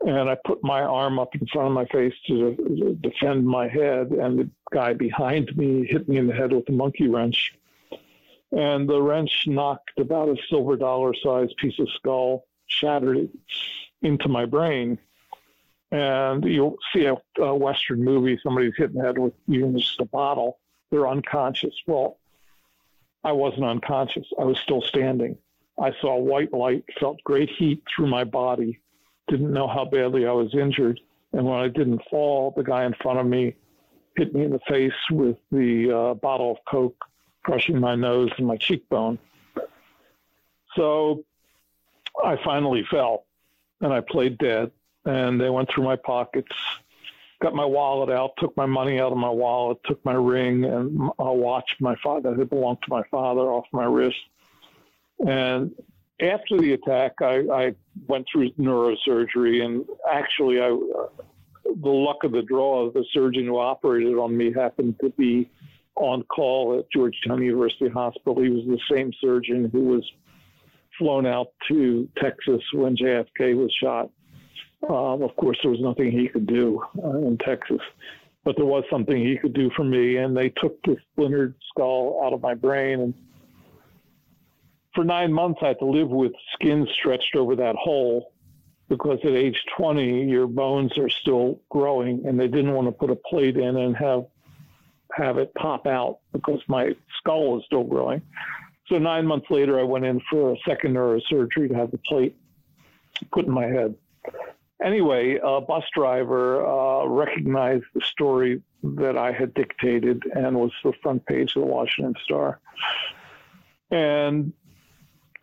[0.06, 4.10] and I put my arm up in front of my face to defend my head,
[4.12, 7.54] and the guy behind me hit me in the head with a monkey wrench,
[8.52, 13.30] and the wrench knocked about a silver dollar sized piece of skull, shattered it
[14.00, 14.98] into my brain
[15.92, 20.07] and you'll see a, a Western movie, somebody's hitting the head with even just a
[20.07, 20.59] bottle,
[20.90, 21.74] they're unconscious.
[21.87, 22.18] Well,
[23.22, 24.26] I wasn't unconscious.
[24.40, 25.37] I was still standing.
[25.78, 28.81] I saw white light, felt great heat through my body,
[29.28, 30.98] didn't know how badly I was injured.
[31.35, 33.55] And when I didn't fall, the guy in front of me
[34.16, 37.05] hit me in the face with the uh, bottle of Coke,
[37.42, 39.18] crushing my nose and my cheekbone.
[40.74, 41.24] So
[42.22, 43.26] I finally fell
[43.83, 44.70] and I played dead
[45.04, 46.52] and they went through my pockets,
[47.40, 51.10] got my wallet out, took my money out of my wallet, took my ring and
[51.18, 54.16] a watch my father that belonged to my father off my wrist.
[55.26, 55.72] And
[56.20, 57.74] after the attack, I, I
[58.06, 60.76] went through neurosurgery, and actually, I
[61.64, 65.50] the luck of the draw, the surgeon who operated on me happened to be
[65.96, 68.42] on call at Georgetown University Hospital.
[68.42, 70.10] He was the same surgeon who was
[70.98, 74.10] flown out to Texas when JFK was shot.
[74.88, 77.80] Um, of course, there was nothing he could do uh, in Texas,
[78.44, 80.16] but there was something he could do for me.
[80.16, 83.00] And they took the splintered skull out of my brain.
[83.00, 83.14] And
[84.94, 88.32] for nine months, I had to live with skin stretched over that hole
[88.88, 93.10] because at age 20, your bones are still growing, and they didn't want to put
[93.10, 94.26] a plate in and have
[95.14, 98.22] have it pop out because my skull is still growing.
[98.88, 102.36] So nine months later, I went in for a second neurosurgery to have the plate
[103.30, 103.94] put in my head
[104.82, 110.92] anyway, a bus driver uh, recognized the story that I had dictated and was the
[111.02, 112.60] front page of the Washington Star,
[113.90, 114.52] and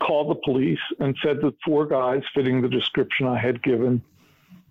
[0.01, 4.01] called the police and said that four guys fitting the description I had given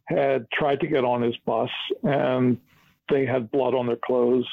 [0.06, 1.70] had tried to get on his bus
[2.02, 2.58] and
[3.10, 4.46] they had blood on their clothes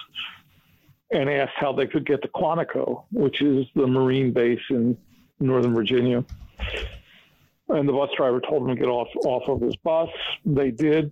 [1.12, 4.98] and asked how they could get to Quantico, which is the Marine base in
[5.40, 6.26] Northern Virginia.
[7.70, 10.10] And the bus driver told them to get off off of his bus.
[10.46, 11.12] They did.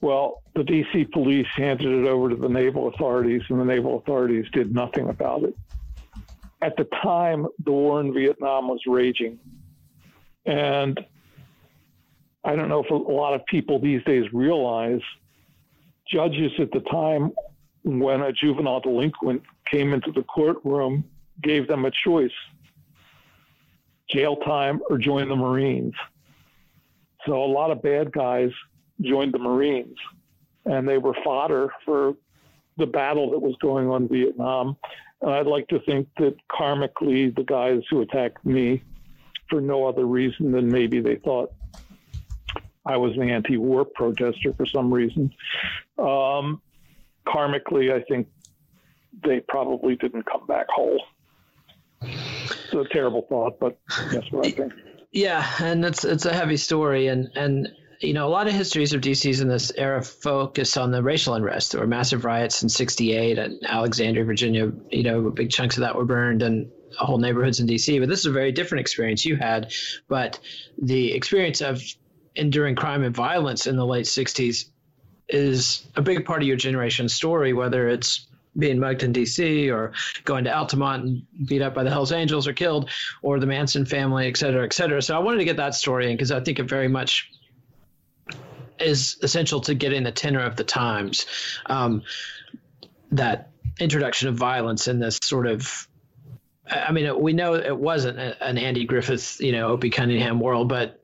[0.00, 4.46] Well, the DC police handed it over to the naval authorities, and the naval authorities
[4.52, 5.56] did nothing about it.
[6.62, 9.38] At the time, the war in Vietnam was raging.
[10.46, 10.98] And
[12.44, 15.00] I don't know if a lot of people these days realize
[16.10, 17.32] judges at the time,
[17.84, 21.04] when a juvenile delinquent came into the courtroom,
[21.42, 22.32] gave them a choice
[24.10, 25.94] jail time or join the Marines.
[27.26, 28.50] So a lot of bad guys
[29.00, 29.96] joined the Marines,
[30.64, 32.14] and they were fodder for
[32.76, 34.76] the battle that was going on in Vietnam.
[35.20, 38.82] And I'd like to think that karmically, the guys who attacked me
[39.50, 41.52] for no other reason than maybe they thought
[42.86, 45.32] I was an anti-war protester for some reason.
[45.98, 46.62] Um,
[47.26, 48.28] karmically, I think
[49.24, 51.02] they probably didn't come back whole.
[52.70, 53.78] It's a terrible thought, but
[54.12, 54.72] that's what I think.
[55.10, 57.68] Yeah, and it's it's a heavy story, and and
[58.00, 61.34] you know a lot of histories of DCs in this era focus on the racial
[61.34, 61.72] unrest.
[61.72, 64.70] There were massive riots in '68 and Alexandria, Virginia.
[64.90, 67.98] You know, big chunks of that were burned, and whole neighborhoods in DC.
[68.00, 69.72] But this is a very different experience you had.
[70.08, 70.38] But
[70.80, 71.82] the experience of
[72.34, 74.66] enduring crime and violence in the late '60s
[75.28, 78.27] is a big part of your generation's story, whether it's
[78.58, 79.92] being mugged in DC or
[80.24, 82.90] going to Altamont and beat up by the Hells Angels or killed,
[83.22, 85.00] or the Manson family, et cetera, et cetera.
[85.00, 87.30] So I wanted to get that story in because I think it very much
[88.78, 91.26] is essential to getting the tenor of the times.
[91.66, 92.02] Um,
[93.12, 93.50] that
[93.80, 95.88] introduction of violence in this sort of
[96.70, 101.00] I mean, we know it wasn't an Andy Griffith, you know, Opie Cunningham world, but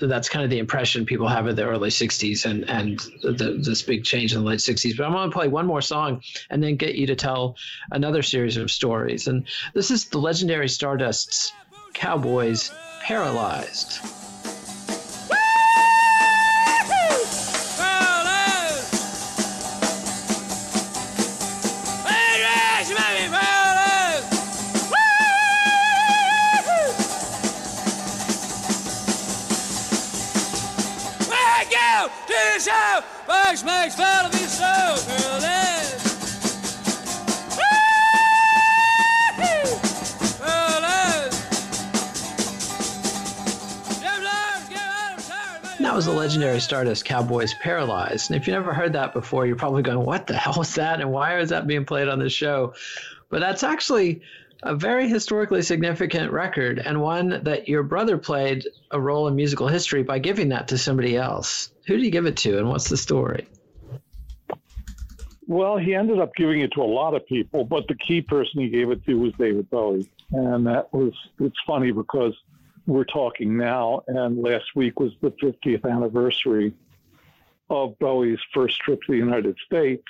[0.00, 3.82] that's kind of the impression people have of the early 60s and and the, this
[3.82, 6.20] big change in the late 60s but i'm going to play one more song
[6.50, 7.56] and then get you to tell
[7.90, 9.26] another series of stories.
[9.26, 11.52] And this is the legendary stardust's
[11.94, 12.70] cowboys
[13.00, 14.23] paralyzed
[33.26, 34.64] Bugs makes fun of so,
[35.06, 35.40] girl.
[45.80, 48.30] That was the legendary Stardust Cowboys Paralyzed.
[48.30, 51.00] And if you never heard that before, you're probably going, What the hell was that?
[51.00, 52.74] And why is that being played on this show?
[53.28, 54.22] But that's actually
[54.62, 59.68] a very historically significant record and one that your brother played a role in musical
[59.68, 61.70] history by giving that to somebody else.
[61.86, 63.46] Who did he give it to, and what's the story?
[65.46, 68.60] Well, he ended up giving it to a lot of people, but the key person
[68.60, 70.08] he gave it to was David Bowie.
[70.32, 72.34] And that was, it's funny because
[72.86, 76.72] we're talking now, and last week was the 50th anniversary
[77.68, 80.04] of Bowie's first trip to the United States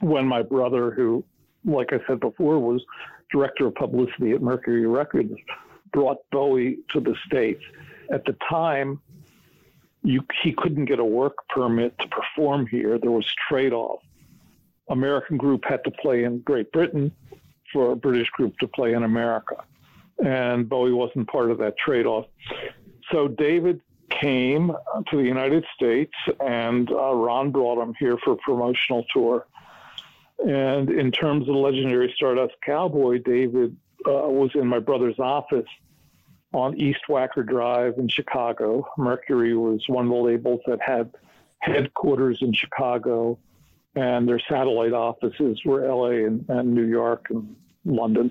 [0.00, 1.24] when my brother, who,
[1.64, 2.84] like I said before, was
[3.30, 5.34] director of publicity at Mercury Records,
[5.92, 7.62] brought Bowie to the States.
[8.10, 9.00] At the time,
[10.04, 12.98] you, he couldn't get a work permit to perform here.
[12.98, 14.00] There was trade off.
[14.90, 17.10] American group had to play in Great Britain
[17.72, 19.56] for a British group to play in America.
[20.24, 22.26] And Bowie wasn't part of that trade off.
[23.10, 23.80] So David
[24.10, 24.70] came
[25.10, 29.46] to the United States, and uh, Ron brought him here for a promotional tour.
[30.46, 33.74] And in terms of legendary Stardust Cowboy, David
[34.06, 35.66] uh, was in my brother's office
[36.54, 38.86] on East Wacker Drive in Chicago.
[38.96, 41.12] Mercury was one of the labels that had
[41.58, 43.38] headquarters in Chicago,
[43.96, 48.30] and their satellite offices were LA and, and New York and London.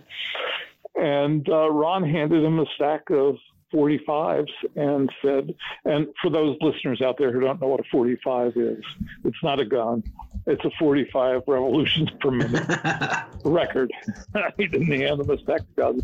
[0.95, 3.37] And uh, Ron handed him a stack of
[3.73, 5.53] 45s and said,
[5.83, 8.83] and for those listeners out there who don't know what a 45 is,
[9.25, 10.03] it's not a gun.
[10.45, 12.69] It's a 45 revolutions per minute
[13.43, 13.91] record.
[14.57, 16.03] he didn't hand him a stack of guns.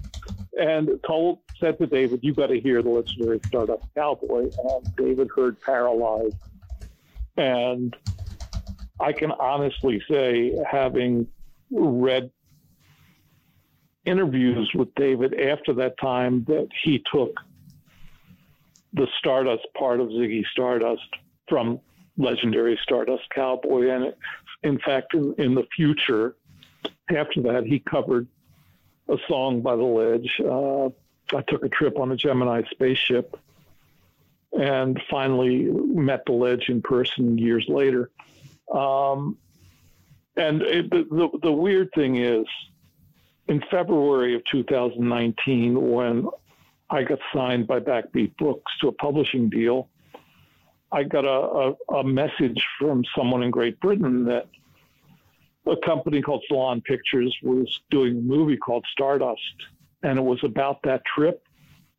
[0.58, 4.50] And Cole said to David, You've got to hear the legendary Stardust Cowboy.
[4.64, 6.36] And David heard Paralyzed.
[7.38, 7.96] And
[9.00, 11.28] I can honestly say, having
[11.72, 12.32] read
[14.06, 17.34] interviews with David after that time, that he took
[18.94, 21.08] the Stardust part of Ziggy Stardust
[21.48, 21.80] from
[22.18, 23.90] legendary Stardust Cowboy.
[23.90, 24.14] And
[24.64, 26.36] in fact, in, in the future,
[27.10, 28.28] after that, he covered
[29.10, 30.40] a song by The Ledge.
[30.40, 30.88] Uh,
[31.36, 33.38] I took a trip on a Gemini spaceship
[34.54, 38.10] and finally met The Ledge in person years later.
[38.74, 39.38] Um,
[40.36, 42.46] and it, the, the, weird thing is,
[43.48, 46.28] in February of 2019, when
[46.90, 49.90] I got signed by Backbeat Books to a publishing deal,
[50.92, 54.48] I got a, a, a, message from someone in Great Britain that
[55.72, 59.42] a company called Salon Pictures was doing a movie called Stardust.
[60.04, 61.44] And it was about that trip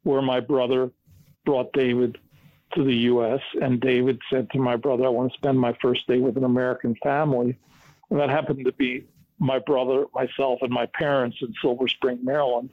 [0.02, 0.90] where my brother
[1.44, 2.18] brought David
[2.74, 3.40] to the US.
[3.60, 6.44] And David said to my brother, I want to spend my first day with an
[6.44, 7.58] American family.
[8.10, 9.06] And that happened to be
[9.38, 12.70] my brother, myself, and my parents in Silver Spring, Maryland.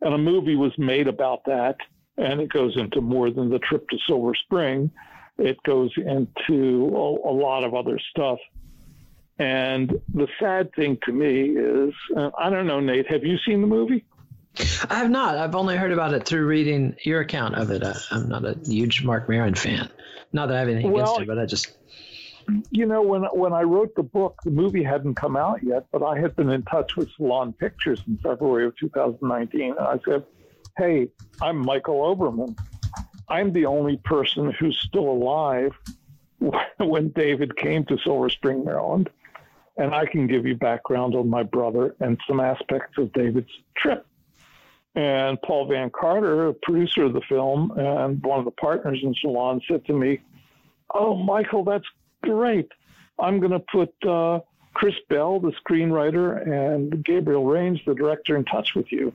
[0.00, 1.76] And a movie was made about that.
[2.16, 4.90] And it goes into more than the trip to Silver Spring,
[5.38, 8.38] it goes into a, a lot of other stuff.
[9.38, 13.60] And the sad thing to me is, uh, I don't know, Nate, have you seen
[13.60, 14.04] the movie?
[14.90, 15.36] I have not.
[15.36, 17.84] I've only heard about it through reading your account of it.
[17.84, 19.88] I, am not a huge Marc Maron fan.
[20.32, 21.76] Not that I have anything well, against it, but I just.
[22.70, 26.02] You know, when when I wrote the book, the movie hadn't come out yet, but
[26.02, 30.24] I had been in touch with Salon Pictures in February of 2019, and I said,
[30.78, 31.08] "Hey,
[31.42, 32.58] I'm Michael Oberman.
[33.28, 35.72] I'm the only person who's still alive
[36.78, 39.10] when David came to Silver Spring, Maryland,
[39.78, 44.06] and I can give you background on my brother and some aspects of David's trip."
[44.94, 49.14] And Paul Van Carter, a producer of the film and one of the partners in
[49.14, 50.20] Salon, said to me,
[50.92, 51.84] Oh, Michael, that's
[52.22, 52.70] great.
[53.18, 54.40] I'm going to put uh,
[54.74, 59.12] Chris Bell, the screenwriter, and Gabriel Range, the director, in touch with you.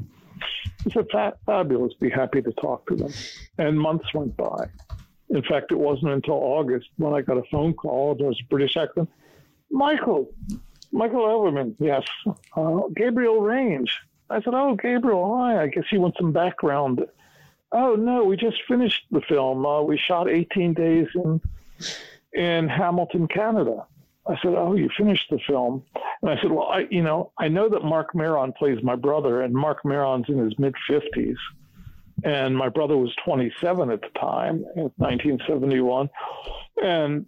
[0.83, 1.07] He said,
[1.45, 3.11] Fabulous, be happy to talk to them.
[3.57, 4.67] And months went by.
[5.29, 8.15] In fact, it wasn't until August when I got a phone call.
[8.15, 9.09] There was a British accent.
[9.73, 10.29] Michael,
[10.91, 12.03] Michael Oberman, yes.
[12.55, 13.91] Uh, Gabriel Range.
[14.29, 15.63] I said, "Oh, Gabriel, hi.
[15.63, 17.05] I guess you want some background."
[17.71, 19.65] Oh no, we just finished the film.
[19.65, 21.41] Uh, we shot 18 days in
[22.33, 23.87] in Hamilton, Canada.
[24.27, 25.83] I said, "Oh, you finished the film?"
[26.21, 29.41] And I said, "Well, I, you know, I know that Marc Maron plays my brother,
[29.41, 31.37] and Marc Maron's in his mid 50s,
[32.23, 36.09] and my brother was 27 at the time, in 1971,
[36.83, 37.25] and."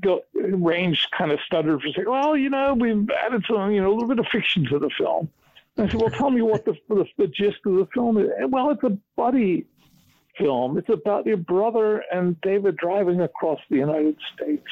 [0.00, 2.10] Go, range kind of stuttered for a second.
[2.10, 4.90] Well, you know, we've added some, you know, a little bit of fiction to the
[4.96, 5.28] film.
[5.76, 8.28] I said, well, tell me what the, the, the gist of the film is.
[8.48, 9.66] Well, it's a buddy
[10.36, 10.78] film.
[10.78, 14.66] It's about your brother and David driving across the United States.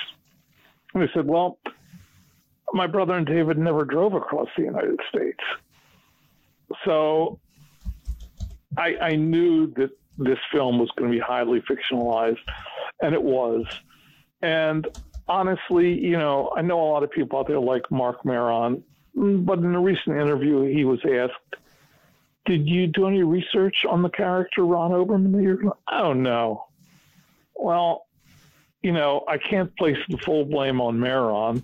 [0.94, 1.59] And I said, well,
[2.72, 5.40] my brother and David never drove across the United States.
[6.84, 7.38] So
[8.76, 12.38] I, I knew that this film was going to be highly fictionalized,
[13.03, 13.64] and it was.
[14.43, 14.87] And
[15.28, 18.82] honestly, you know, I know a lot of people out there like Marc Maron,
[19.14, 21.62] but in a recent interview, he was asked,
[22.45, 26.66] "Did you do any research on the character Ron Oberman?" Oh no.
[27.55, 28.07] Well,
[28.82, 31.62] you know, I can't place the full blame on Maron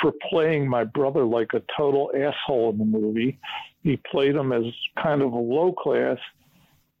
[0.00, 3.38] for playing my brother like a total asshole in the movie.
[3.82, 4.64] He played him as
[5.00, 6.18] kind of a low class.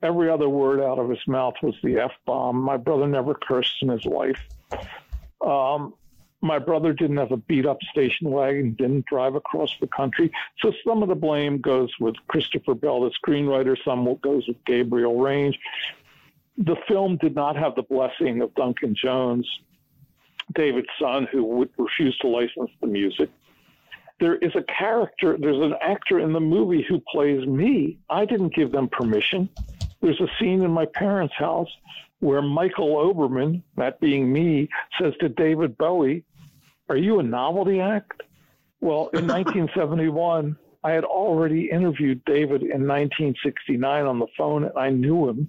[0.02, 2.60] Every other word out of his mouth was the f bomb.
[2.60, 4.40] My brother never cursed in his life.
[5.40, 5.94] Um,
[6.42, 10.30] my brother didn't have a beat up station wagon, didn't drive across the country.
[10.60, 15.18] So some of the blame goes with Christopher Bell, the screenwriter, some goes with Gabriel
[15.18, 15.58] Range.
[16.58, 19.48] The film did not have the blessing of Duncan Jones,
[20.54, 23.30] David's son, who would refuse to license the music.
[24.20, 27.98] There is a character, there's an actor in the movie who plays me.
[28.08, 29.50] I didn't give them permission.
[30.00, 31.68] There's a scene in my parents' house
[32.26, 34.68] where Michael Oberman, that being me,
[35.00, 36.24] says to David Bowie,
[36.88, 38.20] Are you a novelty act?
[38.80, 44.90] Well, in 1971, I had already interviewed David in 1969 on the phone, and I
[44.90, 45.48] knew him.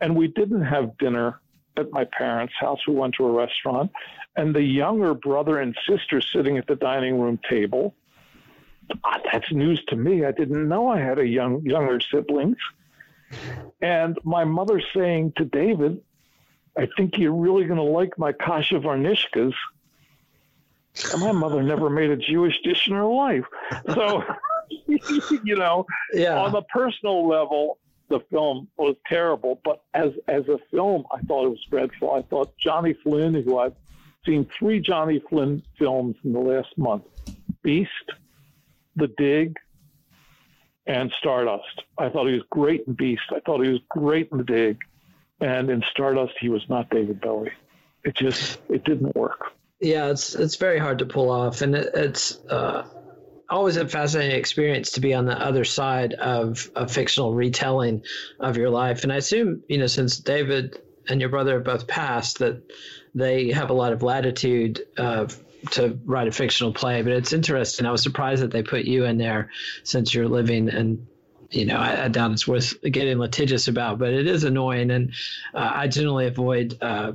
[0.00, 1.40] And we didn't have dinner
[1.76, 2.78] at my parents' house.
[2.86, 3.90] We went to a restaurant,
[4.36, 7.96] and the younger brother and sister sitting at the dining room table.
[9.02, 10.24] Ah, that's news to me.
[10.24, 12.58] I didn't know I had a young younger siblings.
[13.80, 16.00] And my mother saying to David,
[16.76, 19.54] I think you're really going to like my kasha varnishkas.
[21.12, 23.44] And my mother never made a Jewish dish in her life.
[23.94, 24.24] So,
[24.86, 26.40] you know, yeah.
[26.40, 29.60] on the personal level, the film was terrible.
[29.64, 32.12] But as, as a film, I thought it was dreadful.
[32.12, 33.74] I thought Johnny Flynn, who I've
[34.24, 37.04] seen three Johnny Flynn films in the last month
[37.62, 37.90] Beast,
[38.96, 39.56] The Dig,
[40.86, 41.82] and Stardust.
[41.98, 43.22] I thought he was great in Beast.
[43.30, 44.78] I thought he was great in The Dig.
[45.40, 47.52] And in Stardust, he was not David Bowie.
[48.04, 49.52] It just it didn't work.
[49.80, 52.86] Yeah, it's it's very hard to pull off, and it, it's uh,
[53.50, 58.02] always a fascinating experience to be on the other side of a fictional retelling
[58.40, 59.02] of your life.
[59.02, 62.62] And I assume you know since David and your brother both passed that
[63.14, 65.26] they have a lot of latitude uh,
[65.72, 67.86] to write a fictional play, but it's interesting.
[67.86, 69.50] I was surprised that they put you in there
[69.84, 71.06] since you're living and
[71.50, 74.90] you know, I, I, doubt it's worth getting litigious about, but it is annoying.
[74.90, 75.12] And
[75.54, 77.12] uh, I generally avoid uh,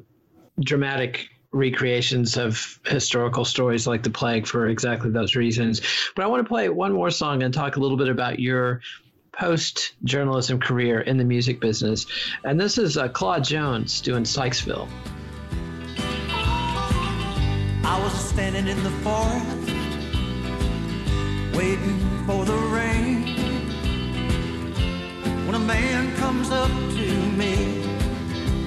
[0.60, 5.82] dramatic recreations of historical stories like the plague for exactly those reasons.
[6.16, 8.82] But I want to play one more song and talk a little bit about your
[9.34, 12.06] post journalism career in the music business.
[12.44, 14.88] And this is uh, Claude Jones doing Sykesville.
[17.84, 19.68] I was standing in the forest,
[21.56, 23.26] waiting for the rain.
[25.46, 27.84] When a man comes up to me,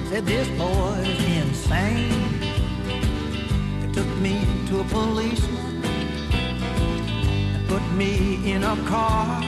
[0.09, 2.11] said, This boy's insane.
[3.81, 5.83] He took me to a policeman
[7.55, 9.41] and put me in a car.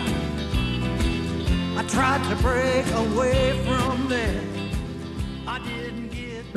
[1.77, 4.43] I tried to break away from there.
[5.45, 5.86] I get.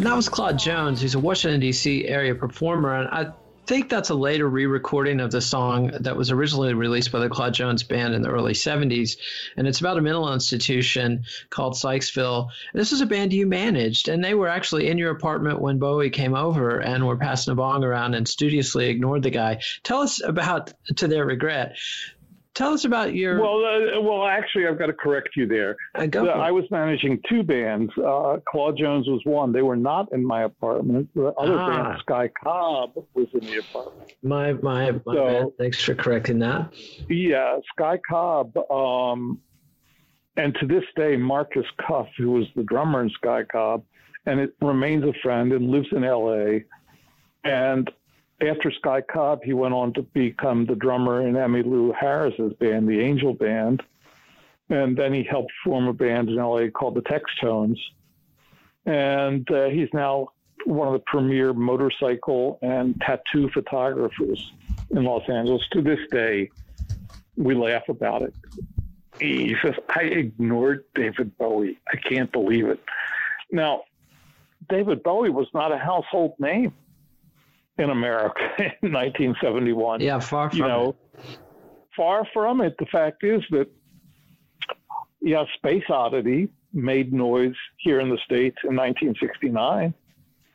[0.00, 1.02] And that was Claude Jones.
[1.02, 2.08] He's a Washington, D.C.
[2.08, 2.94] area performer.
[2.94, 3.34] And I
[3.66, 7.28] think that's a later re recording of the song that was originally released by the
[7.28, 9.18] Claude Jones Band in the early 70s.
[9.58, 12.48] And it's about a mental institution called Sykesville.
[12.72, 16.08] This is a band you managed, and they were actually in your apartment when Bowie
[16.08, 19.60] came over and were passing a bong around and studiously ignored the guy.
[19.82, 21.76] Tell us about, to their regret,
[22.60, 23.40] Tell us about your.
[23.40, 25.76] Well, uh, well, actually, I've got to correct you there.
[25.94, 27.90] Uh, go The- I was managing two bands.
[27.96, 29.50] Uh, Claude Jones was one.
[29.52, 31.08] They were not in my apartment.
[31.14, 31.68] The other Ah.
[31.84, 34.12] band, Sky Cobb, was in the apartment.
[34.22, 35.46] my my, my So- bad.
[35.56, 36.74] Thanks for correcting that.
[37.08, 38.54] Yeah, Sky Cobb.
[38.70, 39.40] Um,
[40.36, 43.84] and to this day, Marcus Cuff, who was the drummer in Sky Cobb,
[44.26, 46.66] and it remains a friend and lives in L.A.
[47.42, 47.90] And
[48.42, 53.00] after Sky Cobb, he went on to become the drummer in Emmylou Harris's band, the
[53.00, 53.82] Angel Band.
[54.68, 57.78] And then he helped form a band in LA called the Textones.
[58.86, 60.28] And uh, he's now
[60.64, 64.52] one of the premier motorcycle and tattoo photographers
[64.90, 65.62] in Los Angeles.
[65.72, 66.50] To this day,
[67.36, 68.34] we laugh about it.
[69.18, 71.78] He says, I ignored David Bowie.
[71.92, 72.80] I can't believe it.
[73.50, 73.82] Now,
[74.68, 76.72] David Bowie was not a household name
[77.80, 80.96] in America in 1971 Yeah, far from you know,
[81.96, 82.76] far from it.
[82.78, 83.68] The fact is that,
[85.20, 89.94] yeah, Space Oddity made noise here in the States in 1969,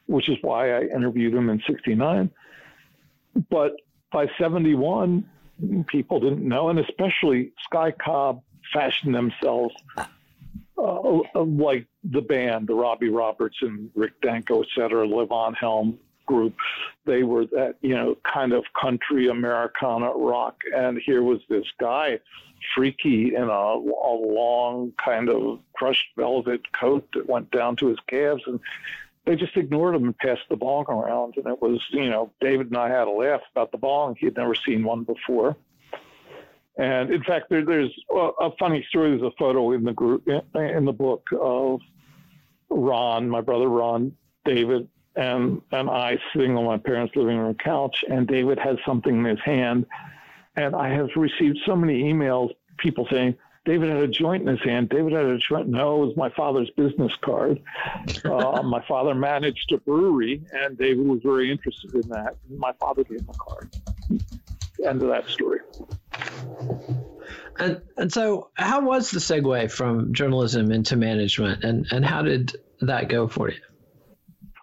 [0.06, 2.32] which is why I interviewed him in 69.
[3.50, 3.74] But
[4.12, 5.26] by 71,
[5.88, 8.42] people didn't know, and especially Sky Cobb
[8.74, 9.76] fashioned themselves
[10.78, 16.56] uh, like the band, the Robbie Robertson, Rick Danko, et cetera, Levon Helm group.
[17.06, 20.58] They were that, you know, kind of country Americana rock.
[20.76, 22.20] And here was this guy,
[22.74, 28.00] freaky in a, a long kind of crushed velvet coat that went down to his
[28.08, 28.44] calves.
[28.48, 28.60] And
[29.26, 31.36] they just ignored him and passed the bong around.
[31.38, 34.16] And it was, you know, David and I had a laugh about the bong.
[34.20, 35.56] He had never seen one before.
[36.78, 39.12] And in fact, there, there's a, a funny story.
[39.12, 41.80] There's a photo in the group in the book of
[42.70, 44.12] Ron, my brother Ron,
[44.44, 49.18] David, and and I sitting on my parents' living room couch, and David has something
[49.18, 49.86] in his hand,
[50.56, 53.36] and I have received so many emails, people saying.
[53.66, 54.90] David had a joint in his hand.
[54.90, 55.68] David had a joint.
[55.68, 57.60] No, it was my father's business card.
[58.24, 62.36] Uh, my father managed a brewery, and David was very interested in that.
[62.50, 63.76] My father gave him a card.
[64.84, 65.60] End of that story.
[67.58, 72.56] And and so, how was the segue from journalism into management, and and how did
[72.82, 73.58] that go for you?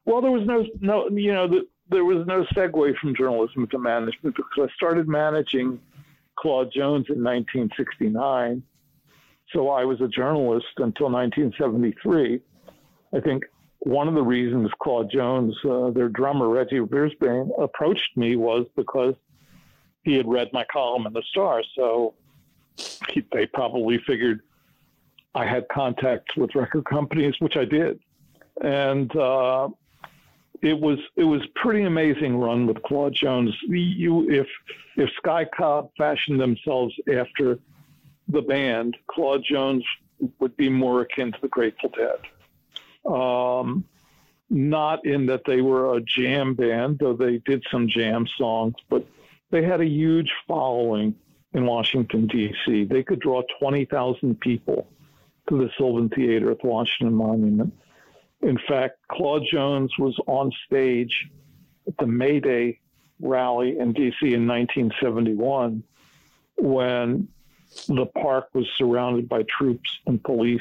[0.05, 3.79] Well, there was no no you know the, there was no segue from journalism to
[3.79, 5.81] management because I started managing
[6.37, 8.63] Claude Jones in 1969.
[9.53, 12.41] So I was a journalist until 1973.
[13.15, 13.45] I think
[13.81, 19.15] one of the reasons Claude Jones, uh, their drummer Reggie Brisbane, approached me was because
[20.05, 21.63] he had read my column in the Star.
[21.77, 22.15] So
[23.11, 24.41] he, they probably figured
[25.35, 28.01] I had contacts with record companies, which I did,
[28.63, 29.69] and uh,
[30.63, 33.55] it was it was pretty amazing run with Claude Jones.
[33.67, 34.47] You if
[34.97, 37.59] if Sky Cobb fashioned themselves after
[38.29, 39.85] the band, Claude Jones
[40.39, 43.13] would be more akin to the Grateful Dead.
[43.13, 43.85] Um,
[44.49, 49.05] not in that they were a jam band, though they did some jam songs, but
[49.51, 51.17] they had a huge following
[51.55, 52.85] in Washington, D.C.
[52.85, 54.87] They could draw 20,000 people
[55.49, 57.75] to the Sylvan Theater at the Washington Monument.
[58.43, 61.29] In fact, Claude Jones was on stage
[61.87, 62.81] at the May Day
[63.21, 64.35] rally in D.C.
[64.35, 65.83] in 1971
[66.59, 67.29] when
[67.89, 70.61] the park was surrounded by troops and police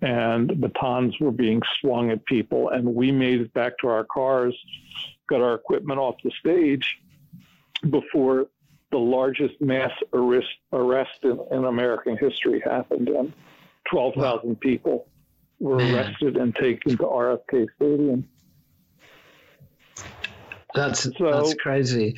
[0.00, 2.70] and batons were being swung at people.
[2.70, 4.56] And we made it back to our cars,
[5.28, 6.98] got our equipment off the stage
[7.88, 8.48] before
[8.90, 13.08] the largest mass arrest, arrest in, in American history happened.
[13.08, 13.32] And
[13.88, 15.06] 12,000 people
[15.62, 15.94] were Man.
[15.94, 18.28] arrested and taken to RFK Stadium.
[20.74, 22.16] That's So- that's crazy.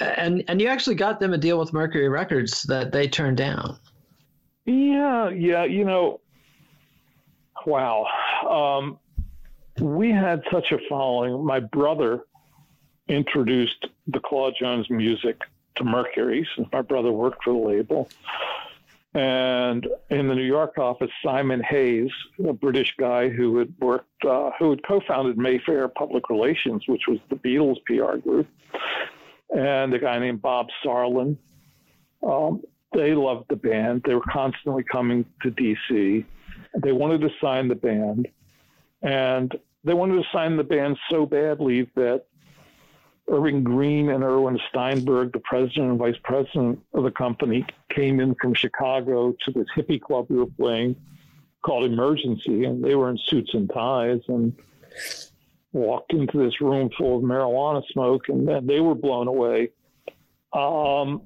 [0.00, 3.76] And and you actually got them a deal with Mercury Records that they turned down.
[4.64, 6.20] Yeah, yeah, you know,
[7.66, 8.06] wow.
[8.48, 8.98] Um,
[9.80, 11.44] we had such a following.
[11.44, 12.20] My brother
[13.08, 15.40] introduced the Claude Jones music
[15.76, 18.08] to Mercury since my brother worked for the label.
[19.14, 22.10] And in the New York office, Simon Hayes,
[22.48, 27.18] a British guy who had worked, uh, who had co-founded Mayfair Public Relations, which was
[27.28, 28.46] the Beatles PR group,
[29.54, 31.36] and a guy named Bob Sarlin,
[32.26, 32.62] um,
[32.94, 34.02] they loved the band.
[34.06, 36.24] They were constantly coming to DC.
[36.82, 38.28] They wanted to sign the band,
[39.02, 39.54] and
[39.84, 42.24] they wanted to sign the band so badly that
[43.28, 48.34] Irving Green and Irwin Steinberg, the president and vice president of the company, came in
[48.34, 50.96] from Chicago to this hippie club we were playing
[51.62, 54.54] called Emergency, and they were in suits and ties and
[55.72, 59.70] walked into this room full of marijuana smoke, and then they were blown away.
[60.52, 61.22] Um,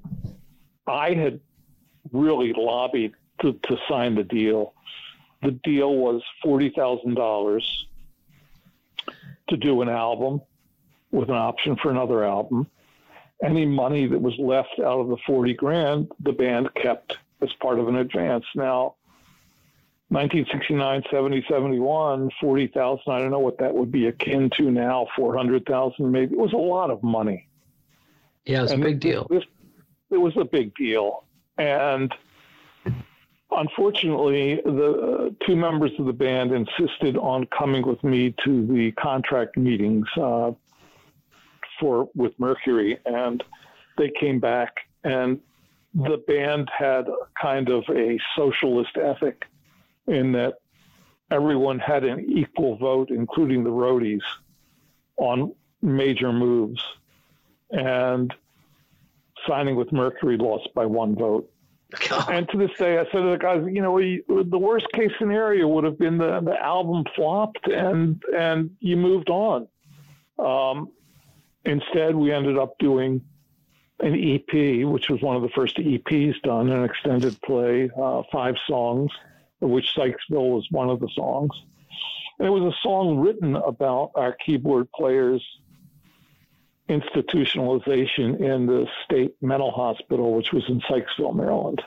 [0.86, 1.40] I had
[2.12, 4.74] really lobbied to, to sign the deal.
[5.42, 7.86] The deal was forty thousand dollars
[9.48, 10.42] to do an album
[11.16, 12.66] with an option for another album.
[13.42, 17.78] Any money that was left out of the 40 grand, the band kept as part
[17.78, 18.44] of an advance.
[18.54, 18.96] Now,
[20.08, 26.10] 1969, 70, 71, 40,000, I don't know what that would be akin to now, 400,000
[26.10, 26.34] maybe.
[26.34, 27.48] It was a lot of money.
[28.44, 29.26] Yeah, it it's a big deal.
[29.28, 29.42] This,
[30.10, 31.24] it was a big deal.
[31.58, 32.14] And
[33.50, 38.92] unfortunately, the uh, two members of the band insisted on coming with me to the
[38.92, 40.52] contract meetings uh,
[41.80, 43.42] for with Mercury, and
[43.98, 44.74] they came back,
[45.04, 45.40] and
[45.94, 47.06] the band had
[47.40, 49.44] kind of a socialist ethic
[50.06, 50.54] in that
[51.30, 54.20] everyone had an equal vote, including the roadies,
[55.16, 55.52] on
[55.82, 56.82] major moves,
[57.70, 58.32] and
[59.48, 61.50] signing with Mercury lost by one vote.
[62.08, 62.30] God.
[62.30, 65.10] And to this day, I said to the guys, you know, we, the worst case
[65.18, 69.68] scenario would have been the, the album flopped and and you moved on.
[70.38, 70.90] Um,
[71.66, 73.20] instead, we ended up doing
[74.00, 78.54] an EP, which was one of the first EPs done, an extended play, uh, five
[78.66, 79.10] songs,
[79.62, 81.50] of which Sykesville was one of the songs.
[82.38, 85.42] And it was a song written about our keyboard players'
[86.88, 91.82] institutionalization in the state mental hospital, which was in Sykesville, Maryland.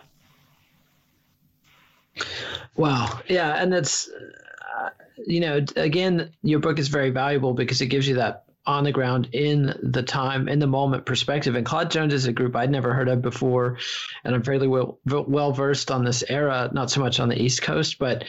[2.76, 3.20] Wow.
[3.28, 3.62] Yeah.
[3.62, 4.90] And that's, uh,
[5.28, 8.92] you know, again, your book is very valuable because it gives you that on the
[8.92, 11.56] ground in the time in the moment perspective.
[11.56, 13.78] And claude jones is a group i'd never heard of before
[14.24, 17.62] and i'm fairly well well versed on this era not so much on the east
[17.62, 18.26] coast but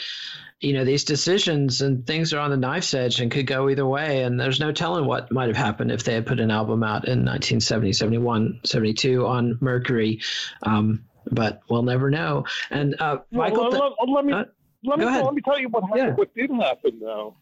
[0.60, 3.86] you know these decisions and things are on the knife's edge and could go either
[3.86, 4.22] way.
[4.22, 7.06] And there's no telling what might have happened if they had put an album out
[7.06, 10.20] in 1970 71 72 on mercury.
[10.62, 12.44] Um, but we'll never know.
[12.70, 14.44] And uh, michael well, let, let, me uh,
[14.84, 16.14] let me let me tell you what happened, yeah.
[16.14, 17.36] what did happen though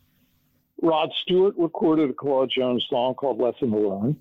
[0.83, 4.17] rod stewart recorded a claude jones song called lesson to learn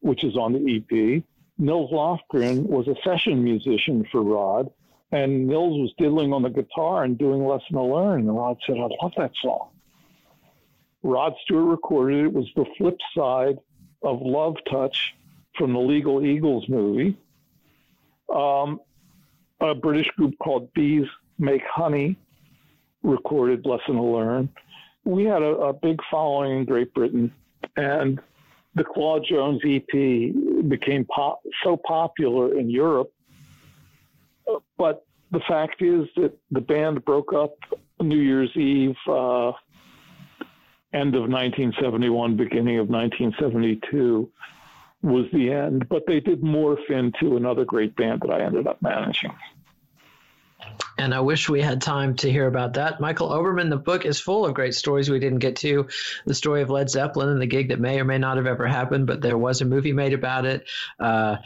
[0.00, 1.22] which is on the ep
[1.58, 4.70] nils lofgren was a session musician for rod
[5.12, 8.20] and Nils was diddling on the guitar and doing Lesson to Learn.
[8.20, 9.70] And Rod said, I love that song.
[11.02, 12.24] Rod Stewart recorded it.
[12.26, 13.58] It was the flip side
[14.02, 15.14] of Love Touch
[15.56, 17.16] from the Legal Eagles movie.
[18.32, 18.80] Um,
[19.60, 21.06] a British group called Bees
[21.38, 22.16] Make Honey
[23.02, 24.48] recorded Lesson to Learn.
[25.04, 27.32] We had a, a big following in Great Britain,
[27.76, 28.20] and
[28.74, 33.12] the Claude Jones EP became pop, so popular in Europe
[34.76, 37.54] but the fact is that the band broke up
[38.00, 39.52] New Year's Eve, uh,
[40.92, 44.30] end of 1971, beginning of 1972
[45.02, 45.88] was the end.
[45.88, 49.32] But they did morph into another great band that I ended up managing.
[50.98, 53.00] And I wish we had time to hear about that.
[53.00, 55.88] Michael Oberman, the book is full of great stories we didn't get to.
[56.26, 58.66] The story of Led Zeppelin and the gig that may or may not have ever
[58.66, 60.68] happened, but there was a movie made about it.
[60.98, 61.36] Uh,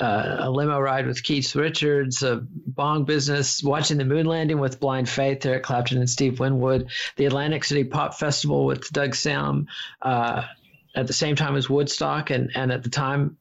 [0.00, 4.80] uh, a limo ride with Keith Richards, a bong business, watching the moon landing with
[4.80, 9.66] Blind Faith, Eric Clapton and Steve Winwood, the Atlantic City Pop Festival with Doug Sahm.
[10.00, 10.44] uh,
[10.94, 13.36] at the same time as Woodstock, and and at the time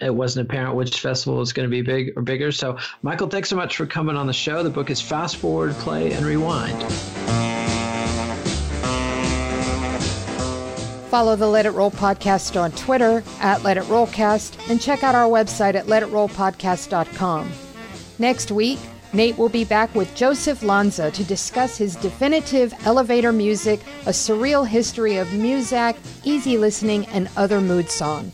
[0.00, 2.52] it wasn't apparent which festival was going to be big or bigger.
[2.52, 4.62] So, Michael, thanks so much for coming on the show.
[4.62, 6.82] The book is Fast Forward, Play, and Rewind.
[11.10, 15.14] Follow the Let It Roll podcast on Twitter at Let It Rollcast and check out
[15.14, 17.52] our website at letitrollpodcast.com.
[18.18, 18.80] Next week,
[19.12, 24.66] Nate will be back with Joseph Lanza to discuss his definitive elevator music, a surreal
[24.66, 28.32] history of Muzak, easy listening, and other mood song.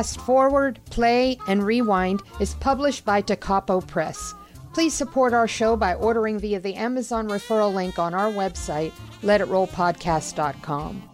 [0.00, 4.32] Fast Forward, Play, and Rewind is published by Takapo Press.
[4.72, 11.09] Please support our show by ordering via the Amazon referral link on our website, letitrollpodcast.com.